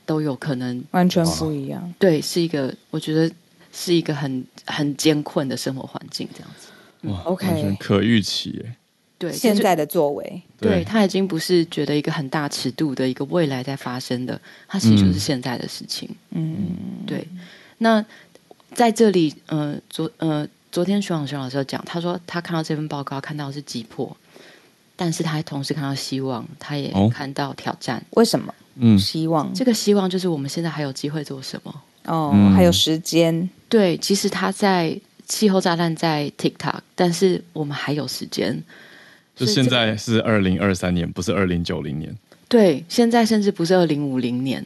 [0.08, 1.94] 都有可能完全不一样。
[1.98, 3.30] 对，是一个我觉得
[3.70, 6.68] 是一个很很艰困的生活环境，这样子。
[7.02, 8.74] 哇 OK 完全可预期耶。
[9.18, 16.08] 对，就是现在的作为，对，他已经不是觉得一个很大尺度的一个未来在发生的，它其实就是现在的事情。
[16.30, 16.70] 嗯，
[17.06, 17.28] 对，
[17.78, 18.02] 那
[18.74, 24.16] 在这里，呃，昨呃昨天徐广雄老师有讲，他说他看到这份报告，看到是急迫，
[24.96, 28.02] 但是他还同时看到希望，他也哦看到挑战。
[28.10, 28.54] 为什么？
[28.78, 31.82] 嗯，希望这个希望就是我们现在还有机会做什么？
[32.04, 38.62] 哦，嗯还有时间，对，其实他在气候炸弹在 TikTok，但是我们还有时间。
[39.36, 42.16] 就现在是二零二三年，不是二零九零年。
[42.48, 44.64] 对，现在甚至不是二零五零年。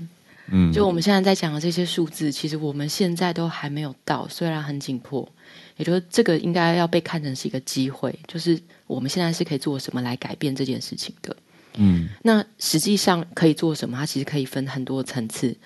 [0.51, 5.29] 嗯，就我们现在在讲的这些数字，其实我们现在都还没有到，虽然很紧迫，
[5.77, 11.37] 也就是这个应该要被看成是一个机会，就是我们现在是可以做什么来改变这件事情的。
[11.77, 13.97] 嗯，那实际上可以做什么？
[13.97, 15.57] 它其实可以分很多层次，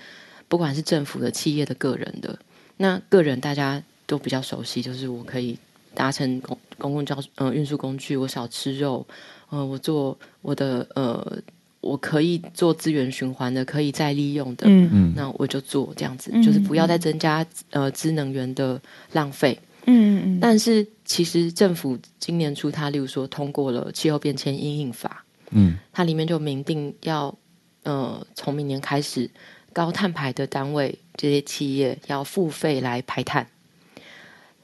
[0.49, 2.39] 不管是政府的、企业的、个人的。
[2.77, 5.59] 那个人大家都比较熟悉，就是我可以
[5.95, 9.07] 搭乘公公共交呃运输工具，我少吃肉，
[9.51, 11.39] 呃，我做我的呃。
[11.83, 18.81] 我可以做资源循环的，可以再利用的，嗯嗯那我就做这样子，嗯就是不要再增加呃资能源的
[19.13, 19.57] 浪费。
[19.85, 27.37] 嗯嗯，但是其实政府今年初，它例如说通过了气候变迁因应法，嗯它里面就明定要
[27.83, 29.31] 呃从明年开始，
[29.73, 33.47] 高碳排的单位这些企业要付费来排碳。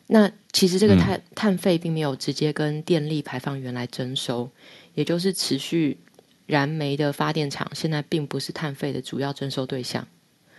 [0.07, 4.51] 那其实这个碳、碳费并没有直接跟电力排放源来征收，
[4.95, 5.99] 也就是持续。
[6.45, 10.07] 燃煤的发电厂现在并不是碳费的主要征收对象。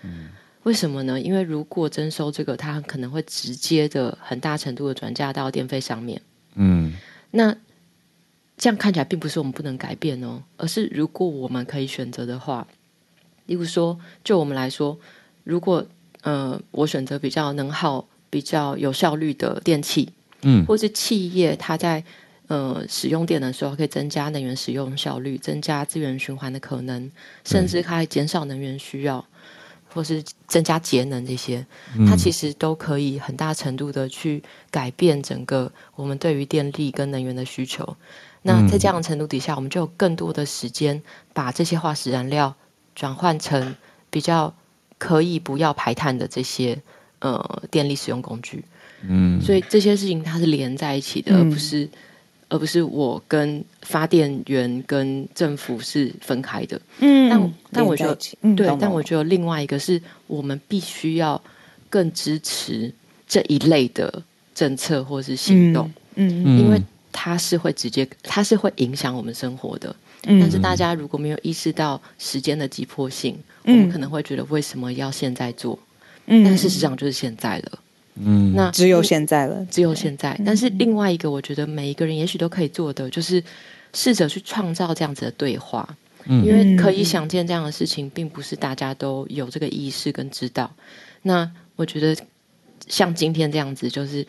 [0.02, 0.30] 嗯，
[0.64, 1.20] 为什么呢？
[1.20, 6.20] 因为如果征收这个，它可能会直接的很大程度的转嫁到电费上面。
[6.56, 6.94] 嗯，
[7.30, 7.56] 那
[8.58, 12.68] 这样看起来并不是我们不能改变哦，而是如果我们可以选择的话，
[13.46, 14.98] 例如说，就我们来说，
[15.44, 15.86] 如果
[16.22, 20.10] 呃我选择比较能耗、比较有效率的电器，
[20.44, 22.04] 嗯，或是企业它在。
[22.48, 27.10] 呃，使用电的时候可以增加能源使用效率，增加资源循环的可能，
[27.46, 29.26] 甚至可以减少能源需要，
[29.88, 31.66] 或是增加节能这些，
[31.98, 37.96] 嗯、它其实都可以很大程度的去改变整个我们对于电力跟能源的需求。
[38.44, 41.02] 那在这样的程度底下，我们就有更多的时间
[41.34, 42.54] 把这些化石燃料
[42.94, 43.76] 转换成
[44.10, 44.54] 比较
[44.98, 46.80] 可以不要排碳的这些
[47.20, 48.64] 呃电力使用工具。
[49.08, 51.90] 嗯，所以这些事情它是连在一起的，嗯、而不是。
[52.50, 61.42] 而不是我跟发电源跟政府是分开的，嗯，但但我觉得，嗯、对，但我觉得另外一个是我们必须要
[61.90, 62.94] 更支持
[63.28, 64.22] 这一类的
[64.54, 66.80] 政策或是行动，嗯，嗯，因为
[67.14, 69.96] 它是会直接，它是会影响我们生活的。
[70.26, 75.78] 嗯，但是大家如果没有意识到时间的急迫性，嗯，我们可能会觉得为什么要现在做？
[76.26, 77.80] 嗯，但事实上就是现在了。
[78.16, 80.38] 嗯，那只有现在了，只有现在。
[80.46, 83.44] 但是另外一个，我觉得每一个人也许都可以做的，就是
[83.94, 85.88] 试着去创造这样子的对话。
[86.26, 90.74] 嗯，因为可以想见这样的事情，并不是大家都有这个意识跟知道。
[91.22, 92.16] 那我觉得
[92.88, 94.26] 像今天这样子，就是。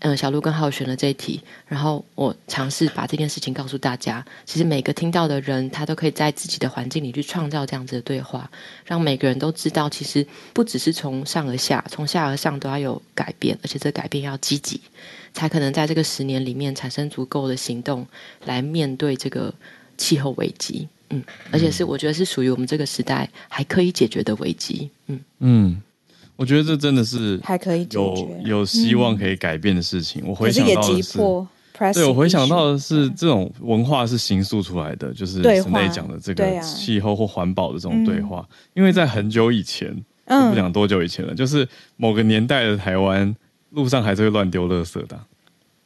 [0.00, 4.24] 嗯，小鹿跟浩选了这一题，然后我尝试把这件事情告诉大家。
[4.46, 8.50] 其实每个听到的人，他都可以在自己的环境里去创造这样子的对话，
[8.84, 14.80] 让每个人都知道，其实不只是从上而下，从下而上都要有改变，而且这改变要积极，
[15.34, 18.06] 才可能在这个十年里面产生足够的行动
[18.46, 19.52] 来面对这个
[19.98, 20.88] 气候危机。
[21.10, 24.88] 嗯，而且是我觉得是属于我们这个时代还可以解决的危机。
[25.08, 25.82] 嗯嗯。
[26.40, 30.22] 我觉得这真的是还可以有有希望可以改变的事情。
[30.24, 31.18] 嗯、我回想到的是。
[31.94, 38.36] 对，我回想到的是这种文化是形塑出来的，就是神内讲的这个气候或环保的这种对话。
[38.36, 39.94] 对啊、因为在很久以前，
[40.26, 43.34] 嗯、不讲多久以前了，就是某个年代的台湾，
[43.70, 45.18] 路上还是会乱丢垃圾的，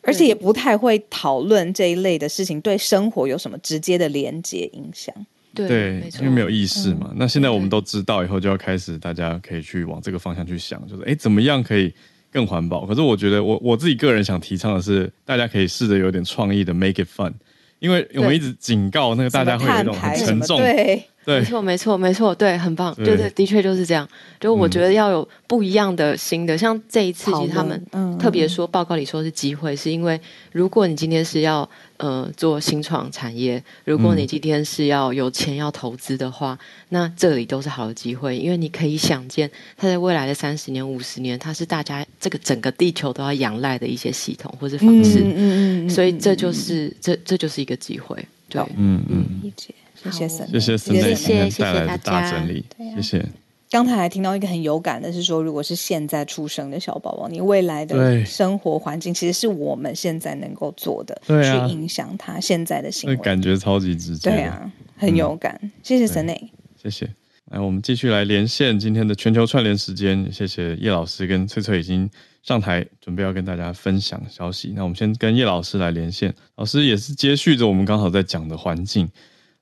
[0.02, 5.14] 而且也不太会讨论这一类的事情对生活有什么直接的连接影响。
[5.55, 7.09] 对，对因为没有意识嘛。
[7.11, 11.92] 嗯、那现在我们都知道以后，就要开始大家可以去往这个方向去想，就是哎，怎么样可以
[12.30, 12.84] 更环保？
[12.84, 17.32] 可是我觉得我，我我自己个人想提倡的是，大家可以试着有点创意的 make it fun，
[17.78, 20.59] 因为我们一直警告那个大家会有一种很沉重。
[20.59, 21.05] 对。
[21.26, 24.07] 对，没错，没错，没错，对，很棒，对对，的确就是这样。
[24.38, 27.82] 就我觉得要有不一样的新的，嗯、像这一次，其实他们
[28.18, 30.20] 特别说报告里说是机会，嗯、是因为
[30.52, 31.66] 如果你今天是要
[31.99, 36.59] 呃做新创产业，如果你今天是要有钱要投资的话，嗯、
[36.90, 48.16] 那这里都是好的机会，因为你可以想见，它在未来的三十年、五十年，它是大家这个整个地球都要仰赖的一些系统或是方式，嗯嗯嗯，所以这就是这这就是一个机会，
[48.49, 49.74] 对，嗯嗯，理解。
[50.03, 52.62] 谢谢神，谢谢神内今天带来的大整理，
[52.95, 53.43] 谢谢。
[53.75, 65.61] 刚才还听到一个很有感的是说，如果是现在出生的小宝宝，你未来的生活环境其实是我们现在能够做的，去影响他现在的行为，感觉超级直接，对啊，很有感。
[65.83, 67.11] 谢谢神内，谢谢。
[67.47, 70.33] 来，我们继续来连线今天的全球串联时间。
[70.33, 72.09] 谢谢叶老师跟翠翠已经
[72.45, 74.72] 上台，准备要跟大家分享消息。
[74.77, 79.11] 那我们先跟叶老师来连线，老师也是接续着我们刚好在讲的环境。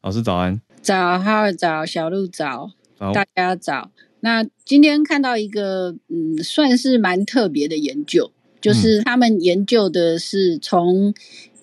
[0.02, 2.72] 老师早安，早，哈尔早，小鹿早，早
[3.12, 3.90] 大家早。
[4.20, 8.30] 那今天看到一个，嗯，算是蛮特别的研究，
[8.60, 11.12] 就是他们研究的是从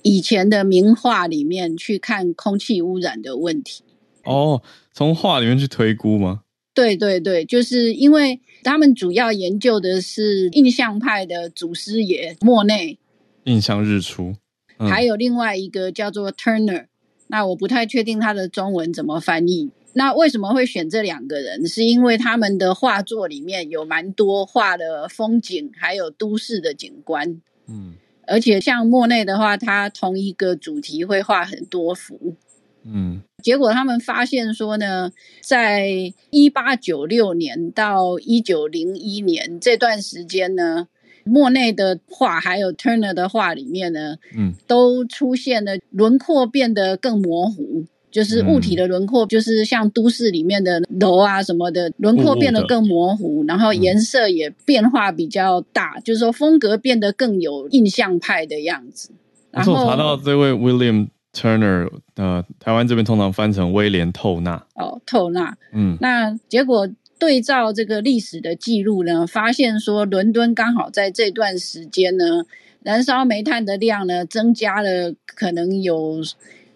[0.01, 3.83] 以前的名画里面去看空气污染的问题。
[4.25, 4.61] 哦，
[4.93, 6.41] 从画里面去推估吗？
[6.73, 12.99] 对对对，就是因为他们主要研究的是印象派的祖师爷莫内，
[13.45, 14.35] 印象日出，
[14.77, 16.87] 嗯、还有另外一个叫做 Turner。
[17.27, 19.71] 那我不太确定他的中文怎么翻译。
[19.93, 21.67] 那为什么会选这两个人？
[21.67, 27.41] 是因为他们的画作里面有蛮多画的风景，还有都市的景观。
[27.67, 27.93] 嗯，
[28.27, 32.35] 而且像莫内的话，他同一个主题会画很多幅。
[32.83, 35.11] 嗯，结果他们发现说呢，
[35.41, 40.87] 在一八九六年到一九零一年这段时间呢。
[41.25, 59.11] 莫内的画还有 Turner 的画里面呢，嗯，都出现了轮廓变得更模糊，就是物体的轮廓，就是像都市里面的楼啊什么的轮廓变得更模糊，然后颜色也变化比较大，就是说风格变得更有印象派的样子。
[59.51, 64.63] 然后我查到这位 William Turner，呃，台湾这边通常翻成威廉透纳。
[64.75, 66.89] 哦，透纳，嗯，那结果。
[67.19, 72.45] 对照这个历史的记录呢，发现说伦敦刚好在这段时间呢，
[72.81, 76.21] 燃烧煤炭的量呢增加了，可能有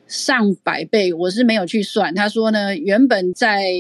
[0.08, 1.14] 上百倍。
[1.14, 2.14] 我是没有去算。
[2.14, 3.72] 他说呢，原本在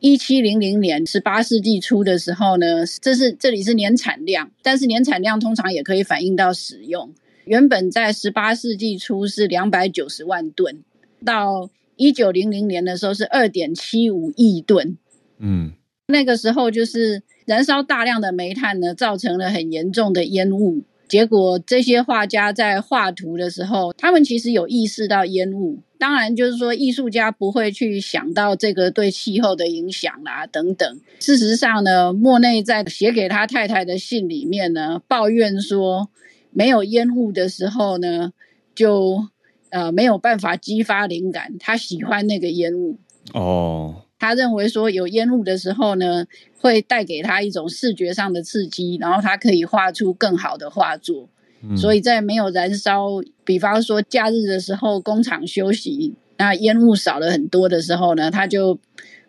[0.00, 7.12] 一七零零年，十八世纪初的时候呢，这是这里是年产量，但是年产量通常也可以反映到使用。
[7.44, 10.82] 原本在十八世纪初是两百九十万吨，
[11.24, 14.96] 到一九零零年的时候是二点七五亿吨。
[15.38, 15.72] 嗯。
[16.08, 20.84] 那个时候就是燃烧大量的煤炭呢，造成了很严重的烟雾。
[21.08, 25.78] 结果这些画家在画图的时候，他们其实有意识到烟雾。
[25.98, 31.00] 当然，就是说艺术家不会去想到这个对气候的影响啦，等等。
[31.20, 36.10] 事实上呢，莫内在写给他太太的信里面呢，抱怨说
[36.50, 38.32] 没有烟雾的时候呢，
[38.74, 39.26] 就
[39.70, 41.54] 呃没有办法激发灵感。
[41.58, 42.98] 他喜欢那个烟雾
[43.32, 44.02] 哦。
[44.26, 46.26] 他认为说有烟雾的时候呢，
[46.60, 51.28] 会带给他一种视觉上的刺激，然后他可以画出更好的画作。
[51.62, 53.06] 嗯、所以在没有燃烧，
[53.44, 58.78] 比方说假日的时候，工厂休息，那烟雾少了很多的时候呢，他就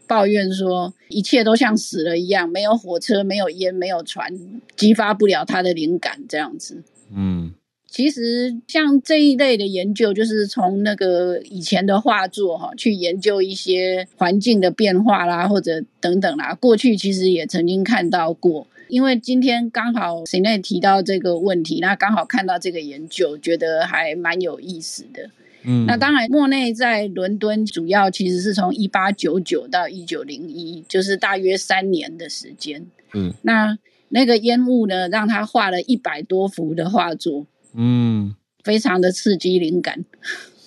[0.08, 4.32] 抱怨说一切都像死了一样，没有火车，没有烟，没有船，
[4.76, 6.84] 激发不了他的灵感，这样子。
[7.14, 7.54] 嗯。
[7.98, 16.54] 其实像这一类的研究，就是从那个以前的画作哈，去研究一些环境的变化啦，或者等等啦。
[16.54, 25.32] 过去其实也曾经看到过，因为今天刚好谁内提到这个问题，那刚好看到这个研究，觉得还蛮有意思的。
[25.64, 32.86] 嗯，那当然，莫内在伦敦主要其实是从一八九九到一九零一，就是大约三年的时间。
[33.16, 33.76] 嗯，那
[34.10, 37.48] 那个烟雾呢，让他画了一百多幅的画作。
[37.78, 40.04] 嗯，非常的刺激灵感，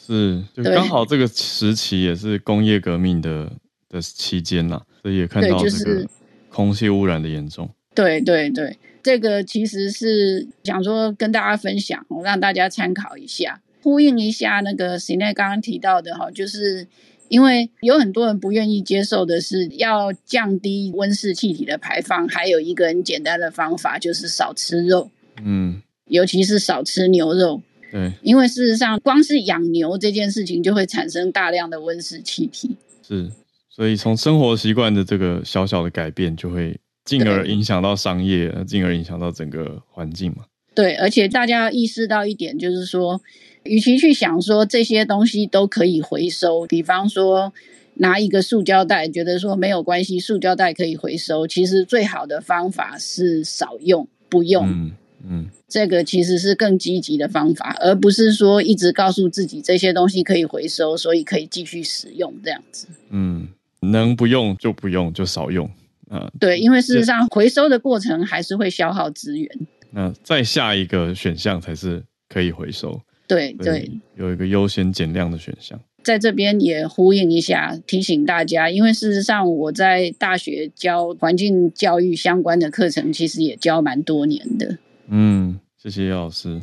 [0.07, 3.53] 是，就刚好这个时期也是工业革命的
[3.89, 6.09] 的期间呐，所以也看到这个
[6.49, 7.69] 空气污染的严重。
[7.95, 16.87] 对对对，这个其实是想说跟大家分享，让大家参考一下，呼应一下那个 Sinet 刚刚提到的哈，就是
[17.29, 25.11] 因为有很多人不愿意接受的是要降低温室气体的排放，还有一个很简单的方法就是少吃肉，
[25.43, 33.31] 嗯，尤其是少吃牛肉，对，因为事实上光是养牛这件事情就会产生大量的温室气体，是，
[33.71, 36.79] 所以从生活习惯的这个小小的改变就会。
[37.03, 40.45] 进而影响到商业，进而影响到整个环境嘛？
[40.75, 43.21] 对，而且大家要意识到一点，就是说，
[43.65, 47.53] 与其去想说这些东西都可以回收，比方说
[47.95, 54.69] 拿一个塑胶袋，觉得说没有关系，塑胶袋可以回收，其实最好的方法是少用，不用。
[54.69, 54.93] 嗯
[55.29, 62.87] 嗯，这个其实是更积极的方法，而不是说一直告诉自己这些东西可以回收，所以可以继续使用这样子。
[63.11, 63.49] 嗯，
[63.81, 65.69] 能不用就不用，就少用。
[66.11, 69.49] 嗯，对，因为事实上回收的过程还是会消耗资源。
[69.93, 73.01] 那再下一个选项才是可以回收。
[73.29, 75.79] 对对，有一个优先减量的选项。
[76.03, 84.79] 在这边也呼应一下，提醒大家，因为事实上我在大学教环境教育相关的课程，其实也教蛮多年的。
[85.13, 86.63] 嗯，谢谢叶老师，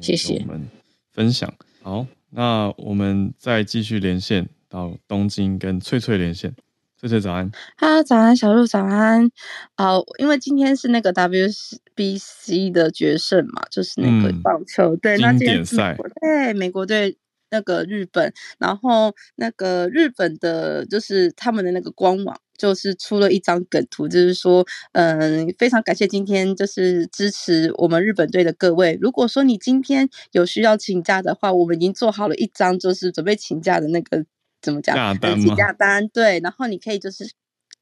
[0.00, 0.38] 谢谢。
[0.40, 0.68] 我们
[1.10, 1.52] 分享。
[1.82, 6.54] 好，那我们再继续连线到东京跟翠翠连线。
[6.98, 9.30] 翠翠早安，哈，早安，小鹿早安。
[9.76, 17.18] 好，因为今天是那个 WBC 的决胜嘛，就是那个棒球，嗯、对，那今天赛，对，美国队
[17.50, 28.98] 那个日本，然后那个日本的，就是他们的那个官网，就是出了一张梗图，就是说，嗯，非常感谢今天就是支持我们日本队的各位。
[29.00, 34.24] 如果说你今天有需要请假的话，我们已经做好了一张，就是准备请假的那个。
[34.62, 34.96] 怎么讲？
[34.96, 35.54] 假单吗？
[35.54, 37.30] 假单对，然后你可以就是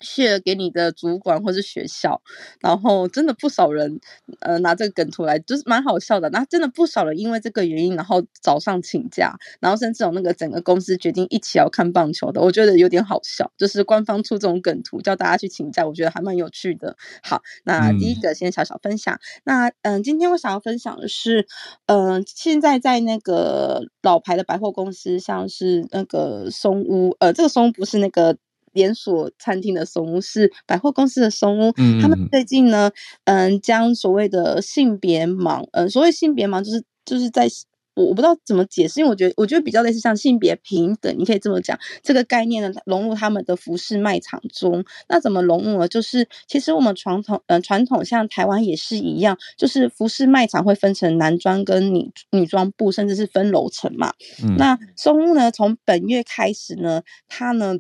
[0.05, 2.21] share 给你的主管或是学校，
[2.61, 3.99] 然后真的不少人
[4.41, 6.31] 呃拿这个梗图来，就是蛮好笑的。
[6.31, 13.51] 那真的不少人因为这个原因，然后早上请假，然后甚至有那个整个公司决定一起要看棒球的，我觉得有点好笑。
[13.57, 16.97] 就是官方出这种梗图叫大家去请假，我觉得还蛮有趣的。
[17.23, 19.15] 好，那第一个先小小分享。
[19.15, 21.47] 嗯、那嗯、呃，今天我想要分享的是，
[21.87, 28.37] 嗯、呃，现在在那个老牌的百货公司，像是那个松屋，呃，这个松屋不是那个。
[28.75, 32.91] 连锁餐厅的松屋是百货公司的松屋，嗯，他们最近呢，
[33.25, 37.49] 嗯，将所谓的性别盲，嗯，所谓性别盲就是就是在
[37.97, 44.85] 我我不知道怎么解释，因为我觉得我觉得比较类似像性别平等，你可以这么讲，这个概念呢融入他们的服饰卖场中。
[45.09, 45.87] 那怎么融入呢？
[45.87, 54.13] 就是其实我们传统，嗯，传统像台湾也是一样，就是服饰卖场会分成男装跟女女装部，甚至是分楼层嘛。
[54.43, 57.77] 嗯，那松屋呢，从本月开始呢，它呢。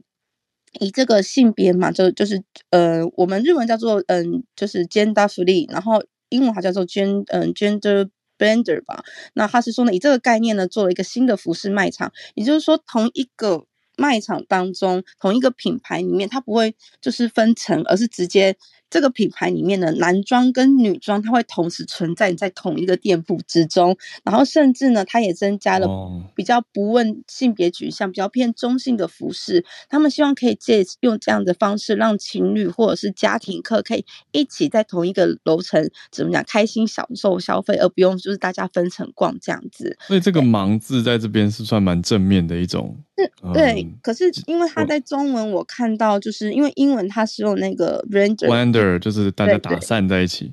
[0.80, 8.08] 以这个性别嘛，就就是呃，我们日文叫做嗯，就是 gender free，然后英文还叫做 gen 嗯 gender
[8.38, 9.02] blender 吧。
[9.34, 13.64] 那他是说呢，以这个概念呢，做了一个新的服饰卖场，也就是说，同一个
[13.96, 18.56] 卖场当中，同一个品牌里面，它不会就是分层，而是直接。
[18.94, 25.88] 这个品牌里面的男装跟女装，它会同时存在在同一个店铺之中，然后甚至呢，它也增加了
[26.32, 29.64] 比较不问性别取向、比较偏中性的服饰。
[29.88, 39.98] 他们希望可以借用这样的方式，让情侣或者是家庭客可以一起在同一个楼层，怎么讲，开心享受消费，而不用就是大家分层逛这样子。
[40.06, 42.96] 所以这个“盲”字在这边是算蛮正面的一种。
[43.16, 43.82] 是，对。
[43.82, 48.83] 嗯、可是因为它在中文，我看到就是因为英文它是用那个 render。
[48.98, 50.52] 就是大家打散在一起，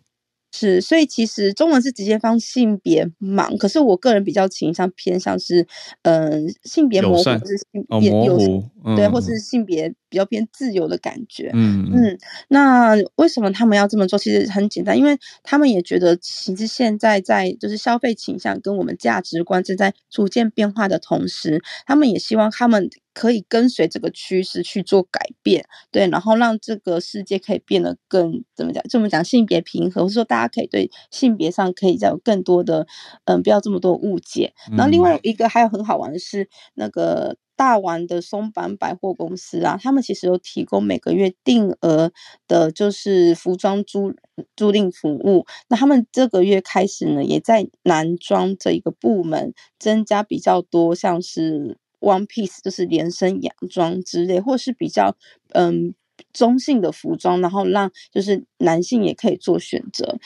[0.52, 5.66] 是，所以其实中文是直接放性别盲，可是我个人比较倾向偏向是，
[6.04, 9.94] 嗯、呃，性别模糊，或是性别、哦、模糊，嗯、对，或是性别。
[10.12, 12.20] 比较偏自由的感觉，嗯嗯，
[12.50, 14.20] 那为什么他们要这么做？
[14.20, 28.84] 其实很简单，因为他们也觉得，其实现在在就是消费倾向跟我们价值观正在逐渐变化的同时，他们也希望他们可以跟随这个趋势去做改变，对，然后让这个世界可以变得更怎么讲？
[28.90, 32.88] 这么讲性别平和，或者说大家可以对性别上可以再有更多的
[33.26, 34.54] 嗯，不要这么多误解。
[34.72, 37.38] 然后另外一个还有很好玩的是那个。
[37.54, 42.12] 大丸的松坂百货公司啊，他们其实有提供每个月定额
[42.48, 44.16] 的，就是服装租
[44.56, 45.46] 租赁服务。
[45.70, 55.16] 那他们这个月开始呢，也在男装这一个部门增加比较多，像是 one piece，就是连身洋装之类，或是比较
[55.54, 55.96] 嗯
[56.34, 60.18] 中性的服装，然后让就是男性也可以做选择。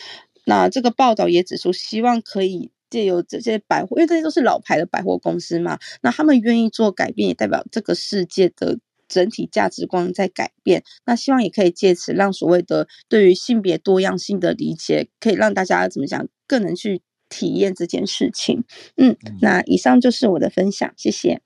[0.45, 2.71] 那这个报道也指出，希望可以。
[2.87, 8.77] 借由这些百货，因为这些都是老牌的百货公司嘛，那他们愿意做改变，也代表这个世界的
[9.09, 10.81] 整体价值观在改变。
[11.03, 18.63] 那希望也可以借此让所谓的对于性别多样性的理解，可以让大家怎么讲更能去体验这件事情。
[18.95, 21.41] 嗯，那以上就是我的分享，谢谢。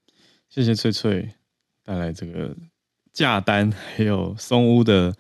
[0.49, 1.29] 谢谢翠翠
[1.85, 2.55] 带来这个
[3.13, 5.15] 价单，还有松屋的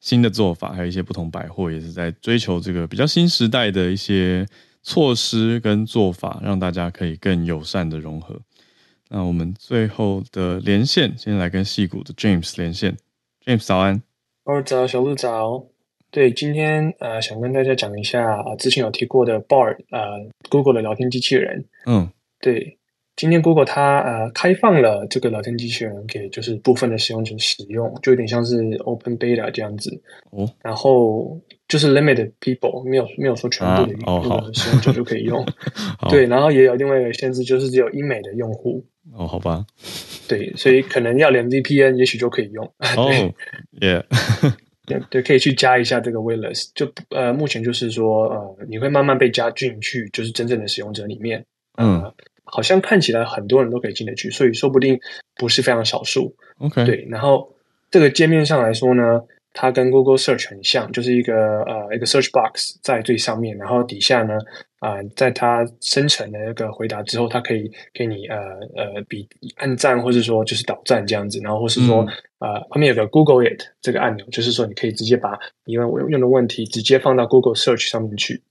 [0.00, 4.44] 新的做法，还有一些不同百货也是在追求这个比较新时代的一些
[4.82, 8.40] 措施跟做法，让大家可以更友善的融合。
[9.08, 12.96] 那我们最后的连线，先来跟戏谷的 James 连线。
[13.44, 14.02] James 早安，
[14.44, 15.66] 哦早，小鹿早。
[16.10, 21.66] 对，今天呃想跟大家讲一下啊，之前有提过的 Bard 呃 Google 的聊天机器人。
[21.86, 22.10] 嗯，
[22.40, 22.78] 对。
[23.14, 29.90] 今天 Google 它呃开放了这个聊天机器人给就是部分的使用者使用，就有点像是 Open Beta 这样子。
[30.30, 31.38] 哦，然后
[31.68, 35.44] 就是 Limited People 没有没有说全部的使用者就可以用。
[36.08, 38.84] 对，然后也有另外一个限制，就是只有英美的用户。
[39.12, 39.66] 哦，好吧。
[40.26, 42.64] 对，所以可能要连 VPN 也许就可以用。
[42.96, 43.10] 哦
[43.78, 44.04] ，Yeah。
[44.86, 46.70] 对对，可以去加一下这个 Waitlist。
[46.74, 51.44] 就呃，目前就是说呃，你会慢慢被加进去，就是真正的使用者里面。
[51.76, 52.14] 呃、嗯。
[52.54, 55.00] 好像看起来很多人都可以进得去，所以说不定
[55.36, 56.36] 不是非常少数。
[56.58, 57.06] OK，对。
[57.10, 57.50] 然后
[57.90, 59.22] 这个界面上来说呢，
[59.54, 64.34] 它跟 Google Search 很像，就是一个呃一个 Search Box 在最上面，然后底下呢
[64.80, 68.36] 啊、呃，在它生成的那个回答之后，它可以给你呃
[68.76, 69.26] 呃比
[69.56, 72.02] 按赞，或者说就是导赞这样子，然后或是说、
[72.40, 78.42] 嗯、呃旁边有个 Google It 这个按钮，就是说你可以直接把你用用的问题直接放到 Google Search 上面去，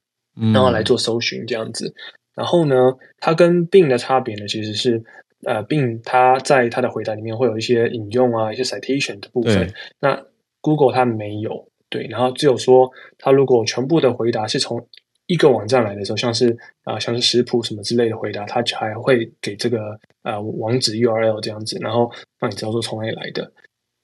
[0.54, 1.94] 然后来做搜寻这样子。
[2.36, 5.04] 然后呢，它跟 Bing 的差别呢，其实是，
[5.46, 9.72] 呃，Bing 它在它的回答里面会有一些引用啊，一些 citation 的部分。
[10.00, 10.26] 那
[10.62, 12.08] Google 它没有，对。
[12.08, 14.88] 然后只有说，它如果全部的回答是从
[15.28, 16.52] 一个网站来的时候，像是
[16.84, 23.52] 啊、呃，像是食谱什么之类的回答，它才会给这个呃网址 URL 这样子，然后让你知道说从哪里来的。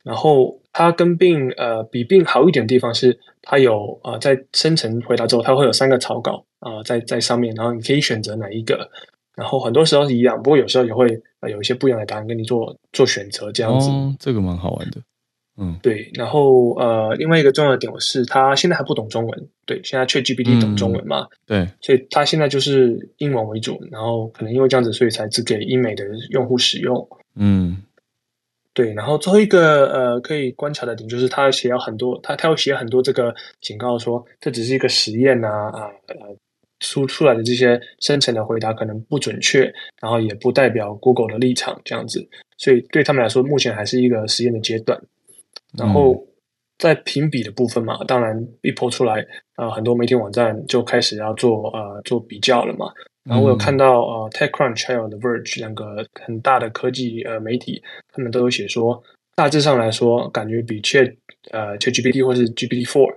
[0.03, 8.87] 然后它跟 Bing 呃比 Bing 好一点的地方是，它有呃在生成回答之后，它会有三个草稿啊、呃、在在上面，然后你可以选择哪一个。
[9.35, 13.89] 然后很多时候是一样，不过有时候也会呃有一些不一样的答案跟你做做选择这样子。
[13.89, 15.01] 哦，这个蛮好玩的。
[15.59, 16.11] 嗯，对。
[16.13, 19.47] 然后呃另外一个重要的点是，它现在还不懂中文。
[19.65, 21.21] 对，现在 ChatGPT 懂中文嘛？
[21.21, 23.79] 嗯、对，所以它现在就是英文为主。
[23.91, 27.09] 然后可能因为这样子，所以才只给英美的用户使用。
[27.35, 27.81] 嗯。
[28.77, 36.37] 对，然后最后一个呃，可以观察的点就是，他写了很多，他他要写很多这个警告说，这只是一个实验呐啊呃，
[36.79, 39.63] 出出来的这些生成的回答可能不准确，
[39.99, 42.23] 然后也不代表 Google 的立场这样子，
[42.59, 45.01] 所以对他们来说，目前还是一个实验的阶段。
[45.75, 46.23] 然后
[46.77, 49.21] 在评比的部分嘛，当然一抛出来
[49.55, 52.91] 啊、呃，很多媒体网站就开始要做呃做比较了嘛。
[53.27, 59.03] 然后我有看到呃，TechCrunch 还有 The Verge 两个很大的科技呃媒体，他们都有写说，
[59.35, 61.15] 大致上来说，感觉比 Chat
[61.51, 63.15] 呃 ChatGPT 或是 GPT Four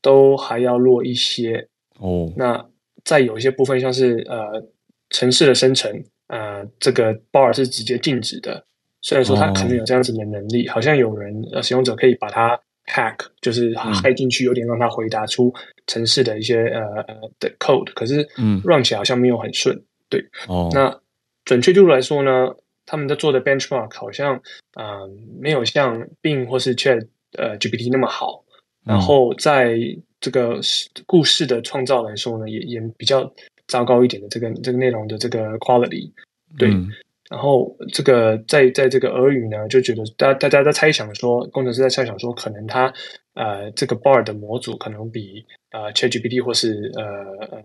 [0.00, 2.32] 都还要弱一些哦。
[2.36, 2.66] 那
[3.04, 4.66] 在有一些部分，像是呃
[5.10, 8.64] 城市的生成，呃这个 Bard 是直接禁止的。
[9.02, 12.58] 虽然说它可能有这样子的能力，好像有人呃使用者可以把它。
[12.90, 15.52] Hack 就是骇进去，有点让他回答出
[15.86, 19.80] 城市的一些、嗯、呃呃的 code，可是嗯，run 起来好像没有很顺。
[20.08, 21.00] 对，哦，那
[21.44, 24.34] 准确度来说呢，他们在做的 benchmark 好像
[24.74, 25.10] 啊、呃、
[25.40, 27.06] 没有像 Bing 或是 Chat
[27.38, 28.44] 呃 GPT 那么好。
[28.84, 29.78] 然后在
[30.20, 30.60] 这个
[31.06, 33.32] 故事的创造来说呢，也也比较
[33.68, 36.10] 糟糕一点的这个这个内容的这个 quality。
[36.58, 36.70] 对。
[36.70, 36.88] 嗯
[37.30, 42.92] 然后这个在在这个俄语呢，就觉得大大家在猜想说，工程师在猜想说，可能他
[43.34, 47.04] 呃这个 Bard 的模组可能比呃 ChatGPT 或是呃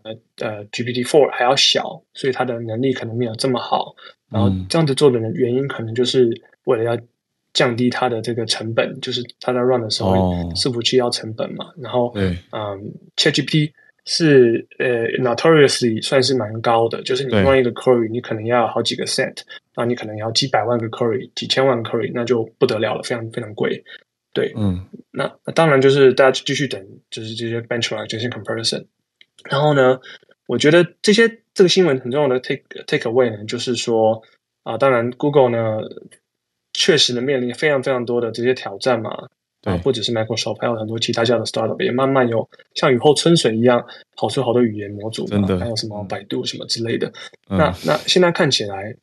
[0.04, 3.96] 呃呃 GPT Four 还要小，所以它的能力可能没有这么好。
[4.30, 6.30] 然后这样子做的原因，可能就是
[6.66, 7.02] 为了要
[7.52, 10.14] 降低它的这个成本，就是它在 run 的时候
[10.54, 11.66] 伺服器要成本嘛。
[11.82, 12.14] 然后
[12.52, 13.72] 嗯，ChatGPT。
[14.06, 19.38] 是呃，notoriously 算是蛮高的，就是你用一个 query，你可能要好几个 cent，
[19.76, 23.84] 那你可能要几百万个 query，几千万个 query，那就不得了了，非常非常贵。
[24.32, 28.86] 对，嗯，那那当然就是大家继续等，就是这些 benchmark 这些 comparison。
[29.50, 30.00] 然后呢，
[30.46, 34.22] 我觉得这些这个新闻很重要的 take take away 呢，就是说
[34.64, 35.80] 啊、呃，当然 Google 呢
[36.74, 39.30] 确实呢面临非常非常多的这些挑战嘛。
[39.66, 43.84] 啊，不只是 Microsoft，还有很多其他家的 startup 也慢慢有像雨后春笋一样
[44.16, 47.12] 跑出好多语言模组，真的，还有什么百度什么之类的。
[47.50, 48.96] 嗯、那那现在看起来，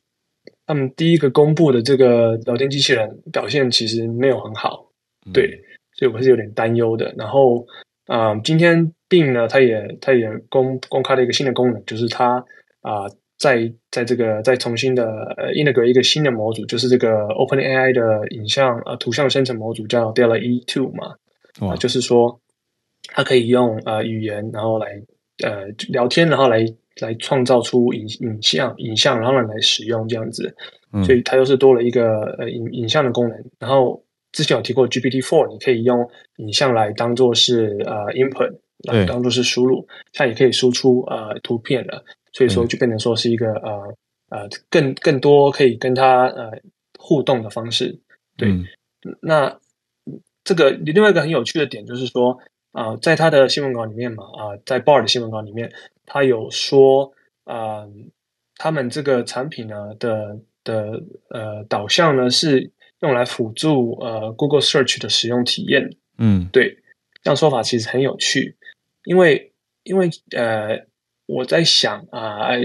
[0.65, 4.89] 他们第一个公布的这个聊天机器人表现其实没有很好，
[5.25, 5.47] 嗯、对，
[5.97, 7.13] 所以我是有点担忧的。
[7.17, 7.65] 然后
[8.07, 12.37] 啊、呃，今天 Bing 呢，它也它也公公开了一个新的功能，就是它
[12.81, 15.03] 啊、呃、在在这个再重新的
[15.35, 21.07] 呃 integrate 一个新的模组，就是这个 OpenAI 的影像呃图像生成模组叫 DALL-E 2嘛，
[21.59, 22.39] 啊、呃，就是说
[23.07, 24.87] 它可以用呃语言然后来
[25.43, 26.65] 呃聊天，然后来
[27.01, 30.55] 来创造出影影像影像，然后来使用这样子，
[31.05, 33.37] 所以它又是多了一个呃影影像的功能。
[33.59, 38.53] 然后之前有提过 GPT Four，你可以用影像来当做是呃 input，
[38.87, 42.05] 来当做是输入，它也可以输出呃图片的。
[42.33, 43.95] 所以说，就变成说是一个、嗯、
[44.29, 46.51] 呃呃更更多可以跟他呃
[46.97, 47.99] 互动的方式。
[48.35, 48.65] 对，嗯、
[49.21, 49.59] 那
[50.43, 52.39] 这个另外一个很有趣的点就是说
[52.71, 55.71] 啊、呃，在他的新闻稿里面嘛啊、呃，在 Bard 的新闻稿里面，
[56.07, 57.13] 他有说
[57.43, 57.91] 啊、呃，
[58.57, 62.71] 他们这个产品呢的的呃导向呢是
[63.01, 65.95] 用来辅助呃 Google Search 的使用体验。
[66.17, 66.79] 嗯，对，
[67.21, 68.57] 这样说法其实很有趣，
[69.05, 69.53] 因为
[69.83, 70.91] 因为呃。
[71.25, 72.59] 我在想啊，呃，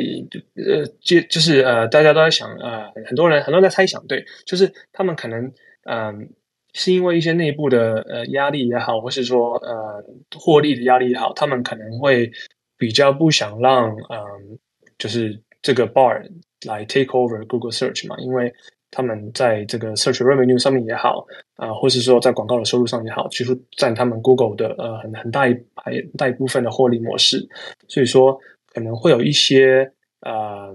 [1.00, 5.52] 就就是呃，大家都在想啊，呃，很多人很多人在猜想，对，就是他们可能
[5.84, 6.30] 嗯，
[6.74, 10.04] 是因为一些内部的呃压力也好，或是说呃
[10.36, 12.30] 获利的压力也好，他们可能会
[12.76, 14.58] 比较不想让嗯，
[14.98, 16.20] 就是这个 bar
[16.66, 18.52] 来 take over Google Search 嘛，因为
[18.90, 21.26] 他们在这个 Search Revenue 上面也好
[21.56, 27.48] 啊，呃，或是说在广告的收入上也好，其实占他们 Google 的呃很很大一排大一部分的获利模式，
[27.88, 28.38] 所以说。
[28.70, 30.68] 可能会有一些呃，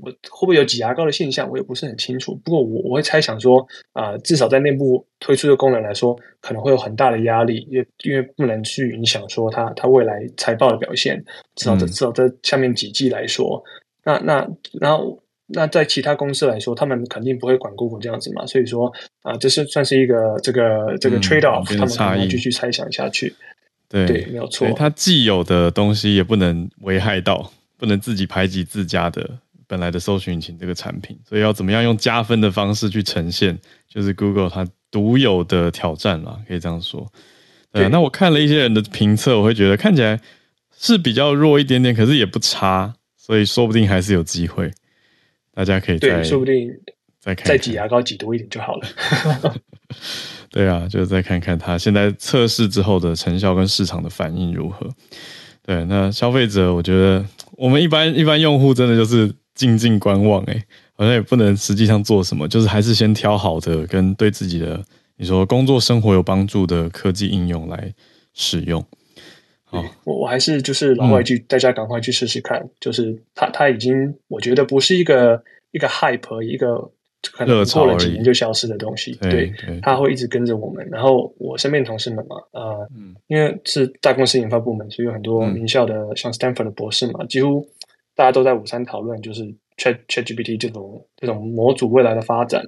[0.00, 2.34] 我会不会有挤牙膏的现象，我也不是很清楚。
[2.44, 3.58] 不过我我会猜想说，
[3.92, 11.22] 啊、呃，至少在内部推出的功能来说，可能会有很大的压力，因为因为不能去影响说它它未来财报的表现。
[11.56, 13.62] 至少在、嗯、至少在下面几季来说，
[14.04, 14.48] 那那
[14.80, 15.21] 然后
[15.54, 18.46] 那在其他公司来说，他们肯定不会管 Google 这样子嘛。
[18.46, 18.88] 所以说
[19.22, 23.34] 啊、呃，这是算是一个这个这个 trade off，、嗯、他们可能继续猜想下去。
[23.88, 24.66] 对，对，没有错。
[24.74, 37.06] 它既有的东西也不能危害到，不能自己排挤自家的本来的搜寻引擎这个产品，所以要怎么样用加分的方式去呈现，就是 Google 它独有的挑战啦，可以这样说。
[37.70, 40.20] 对，那我看了一些人的评测，我会觉得看起来
[40.78, 44.70] 是比较弱一点点，可是也不差，所以说不定还是有机会。
[45.54, 46.70] 大家可以再对，说不定
[47.20, 48.88] 再看看，再挤牙膏挤多一点就好了。
[50.50, 54.86] 对啊，就再看看它现在测试之后的成效跟市场的反应如何。
[55.64, 60.62] 对，那消费者，我觉得我们一般一般用户真的就是静静观望，诶，
[60.94, 64.82] 好像也不能实际上做什么，就是还是先挑好的跟对自己的
[65.16, 67.94] 你说工作生活有帮助的科技应用来
[68.34, 68.84] 使用。
[69.72, 75.42] 好，我我还是就是老外去，大家赶快去试试看，嗯、就是它它已经我觉得不是一个
[75.72, 76.92] 一个 hype 一个。
[77.32, 80.84] 可能过了几年就消失的东西，对，它会一直跟着我们。
[80.90, 87.64] 然后我身边同事们嘛，呃，嗯、因为是大公司研发部门，所以有很多名校的，嗯、像 Stanford 的博士嘛，几乎
[88.16, 89.44] 大家都在午餐讨论，就是
[89.76, 92.60] Chat ChatGPT 这种这种模组未来的发展。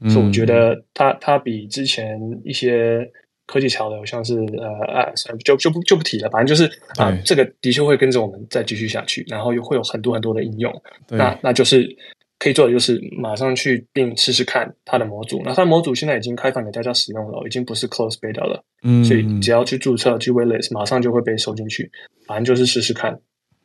[0.00, 3.06] 嗯、所以我觉得它它比之前一些
[3.48, 5.12] 科技潮流，像是呃啊，
[5.44, 10.72] 就就不就不提了，反正就是啊，这个的确会跟着我们再继续下去，然后又会有很多很多的应用。
[11.08, 11.96] 那那就是。
[12.40, 21.90] 可以做的就是马上去并试试看它的模组，那它的模组现在已经开放给大家使用了，已经不是 close beta 了，嗯，所以只要去注册去 waitlist，马上就会被收进去，
[22.28, 23.18] 反正就是试试看。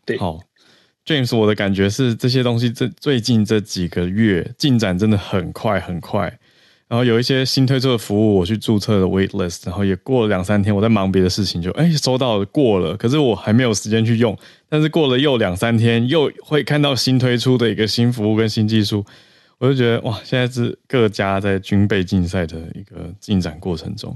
[0.08, 0.40] 对，好
[1.06, 6.40] ，James，我的感觉是这些东西这最近这几个月进展真的很快很快。
[6.94, 14.38] 然后有一些新推出的服务，我去注册了 wait list，然后也过了两三天，我在忙别的事情就，就哎收到了过了，可是我还没有时间去用。
[14.70, 19.04] 但是过了又两三天，又会看到新推出的一个新服务跟新技术，
[19.58, 24.16] 我就觉得哇，现在是各家在军备竞赛的一个进展过程中。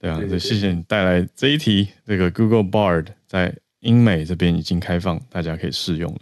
[0.00, 6.20] 对啊，对，对，对，谢谢你带来这一题，这个 Google Bard 在英美这边已经开放，大家可以试用了，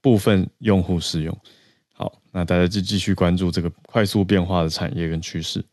[0.00, 1.38] 部分用户试用。
[1.96, 5.64] 好那大家就继续关注这个快速变化的产业跟趋势。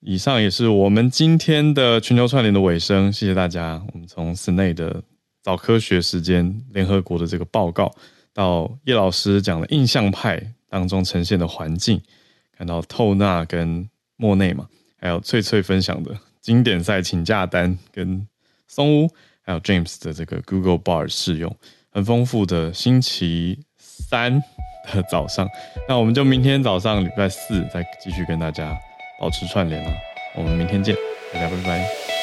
[0.00, 3.80] 以上也是我们今天的全球串联的尾声，谢谢大家。
[3.92, 5.00] 我们从 Snei 的
[5.40, 7.94] 早科学时间联合国的这个报告，
[8.34, 12.02] 到叶老师讲的印象派当中呈现的环境，
[12.58, 18.26] 看到透纳跟莫内嘛，还有翠翠分享的经典赛请假单跟
[18.66, 19.08] 松屋，
[19.42, 21.56] 还有 James 的这个 Google Bar 试用，
[21.92, 24.42] 很丰富的星期三
[24.92, 25.48] 的早上，
[25.88, 28.76] 那我们就明天早上礼拜四再继续跟大家
[29.18, 29.92] 保持串联了。
[30.34, 30.96] 我们明天见，
[31.32, 32.21] 大家拜拜。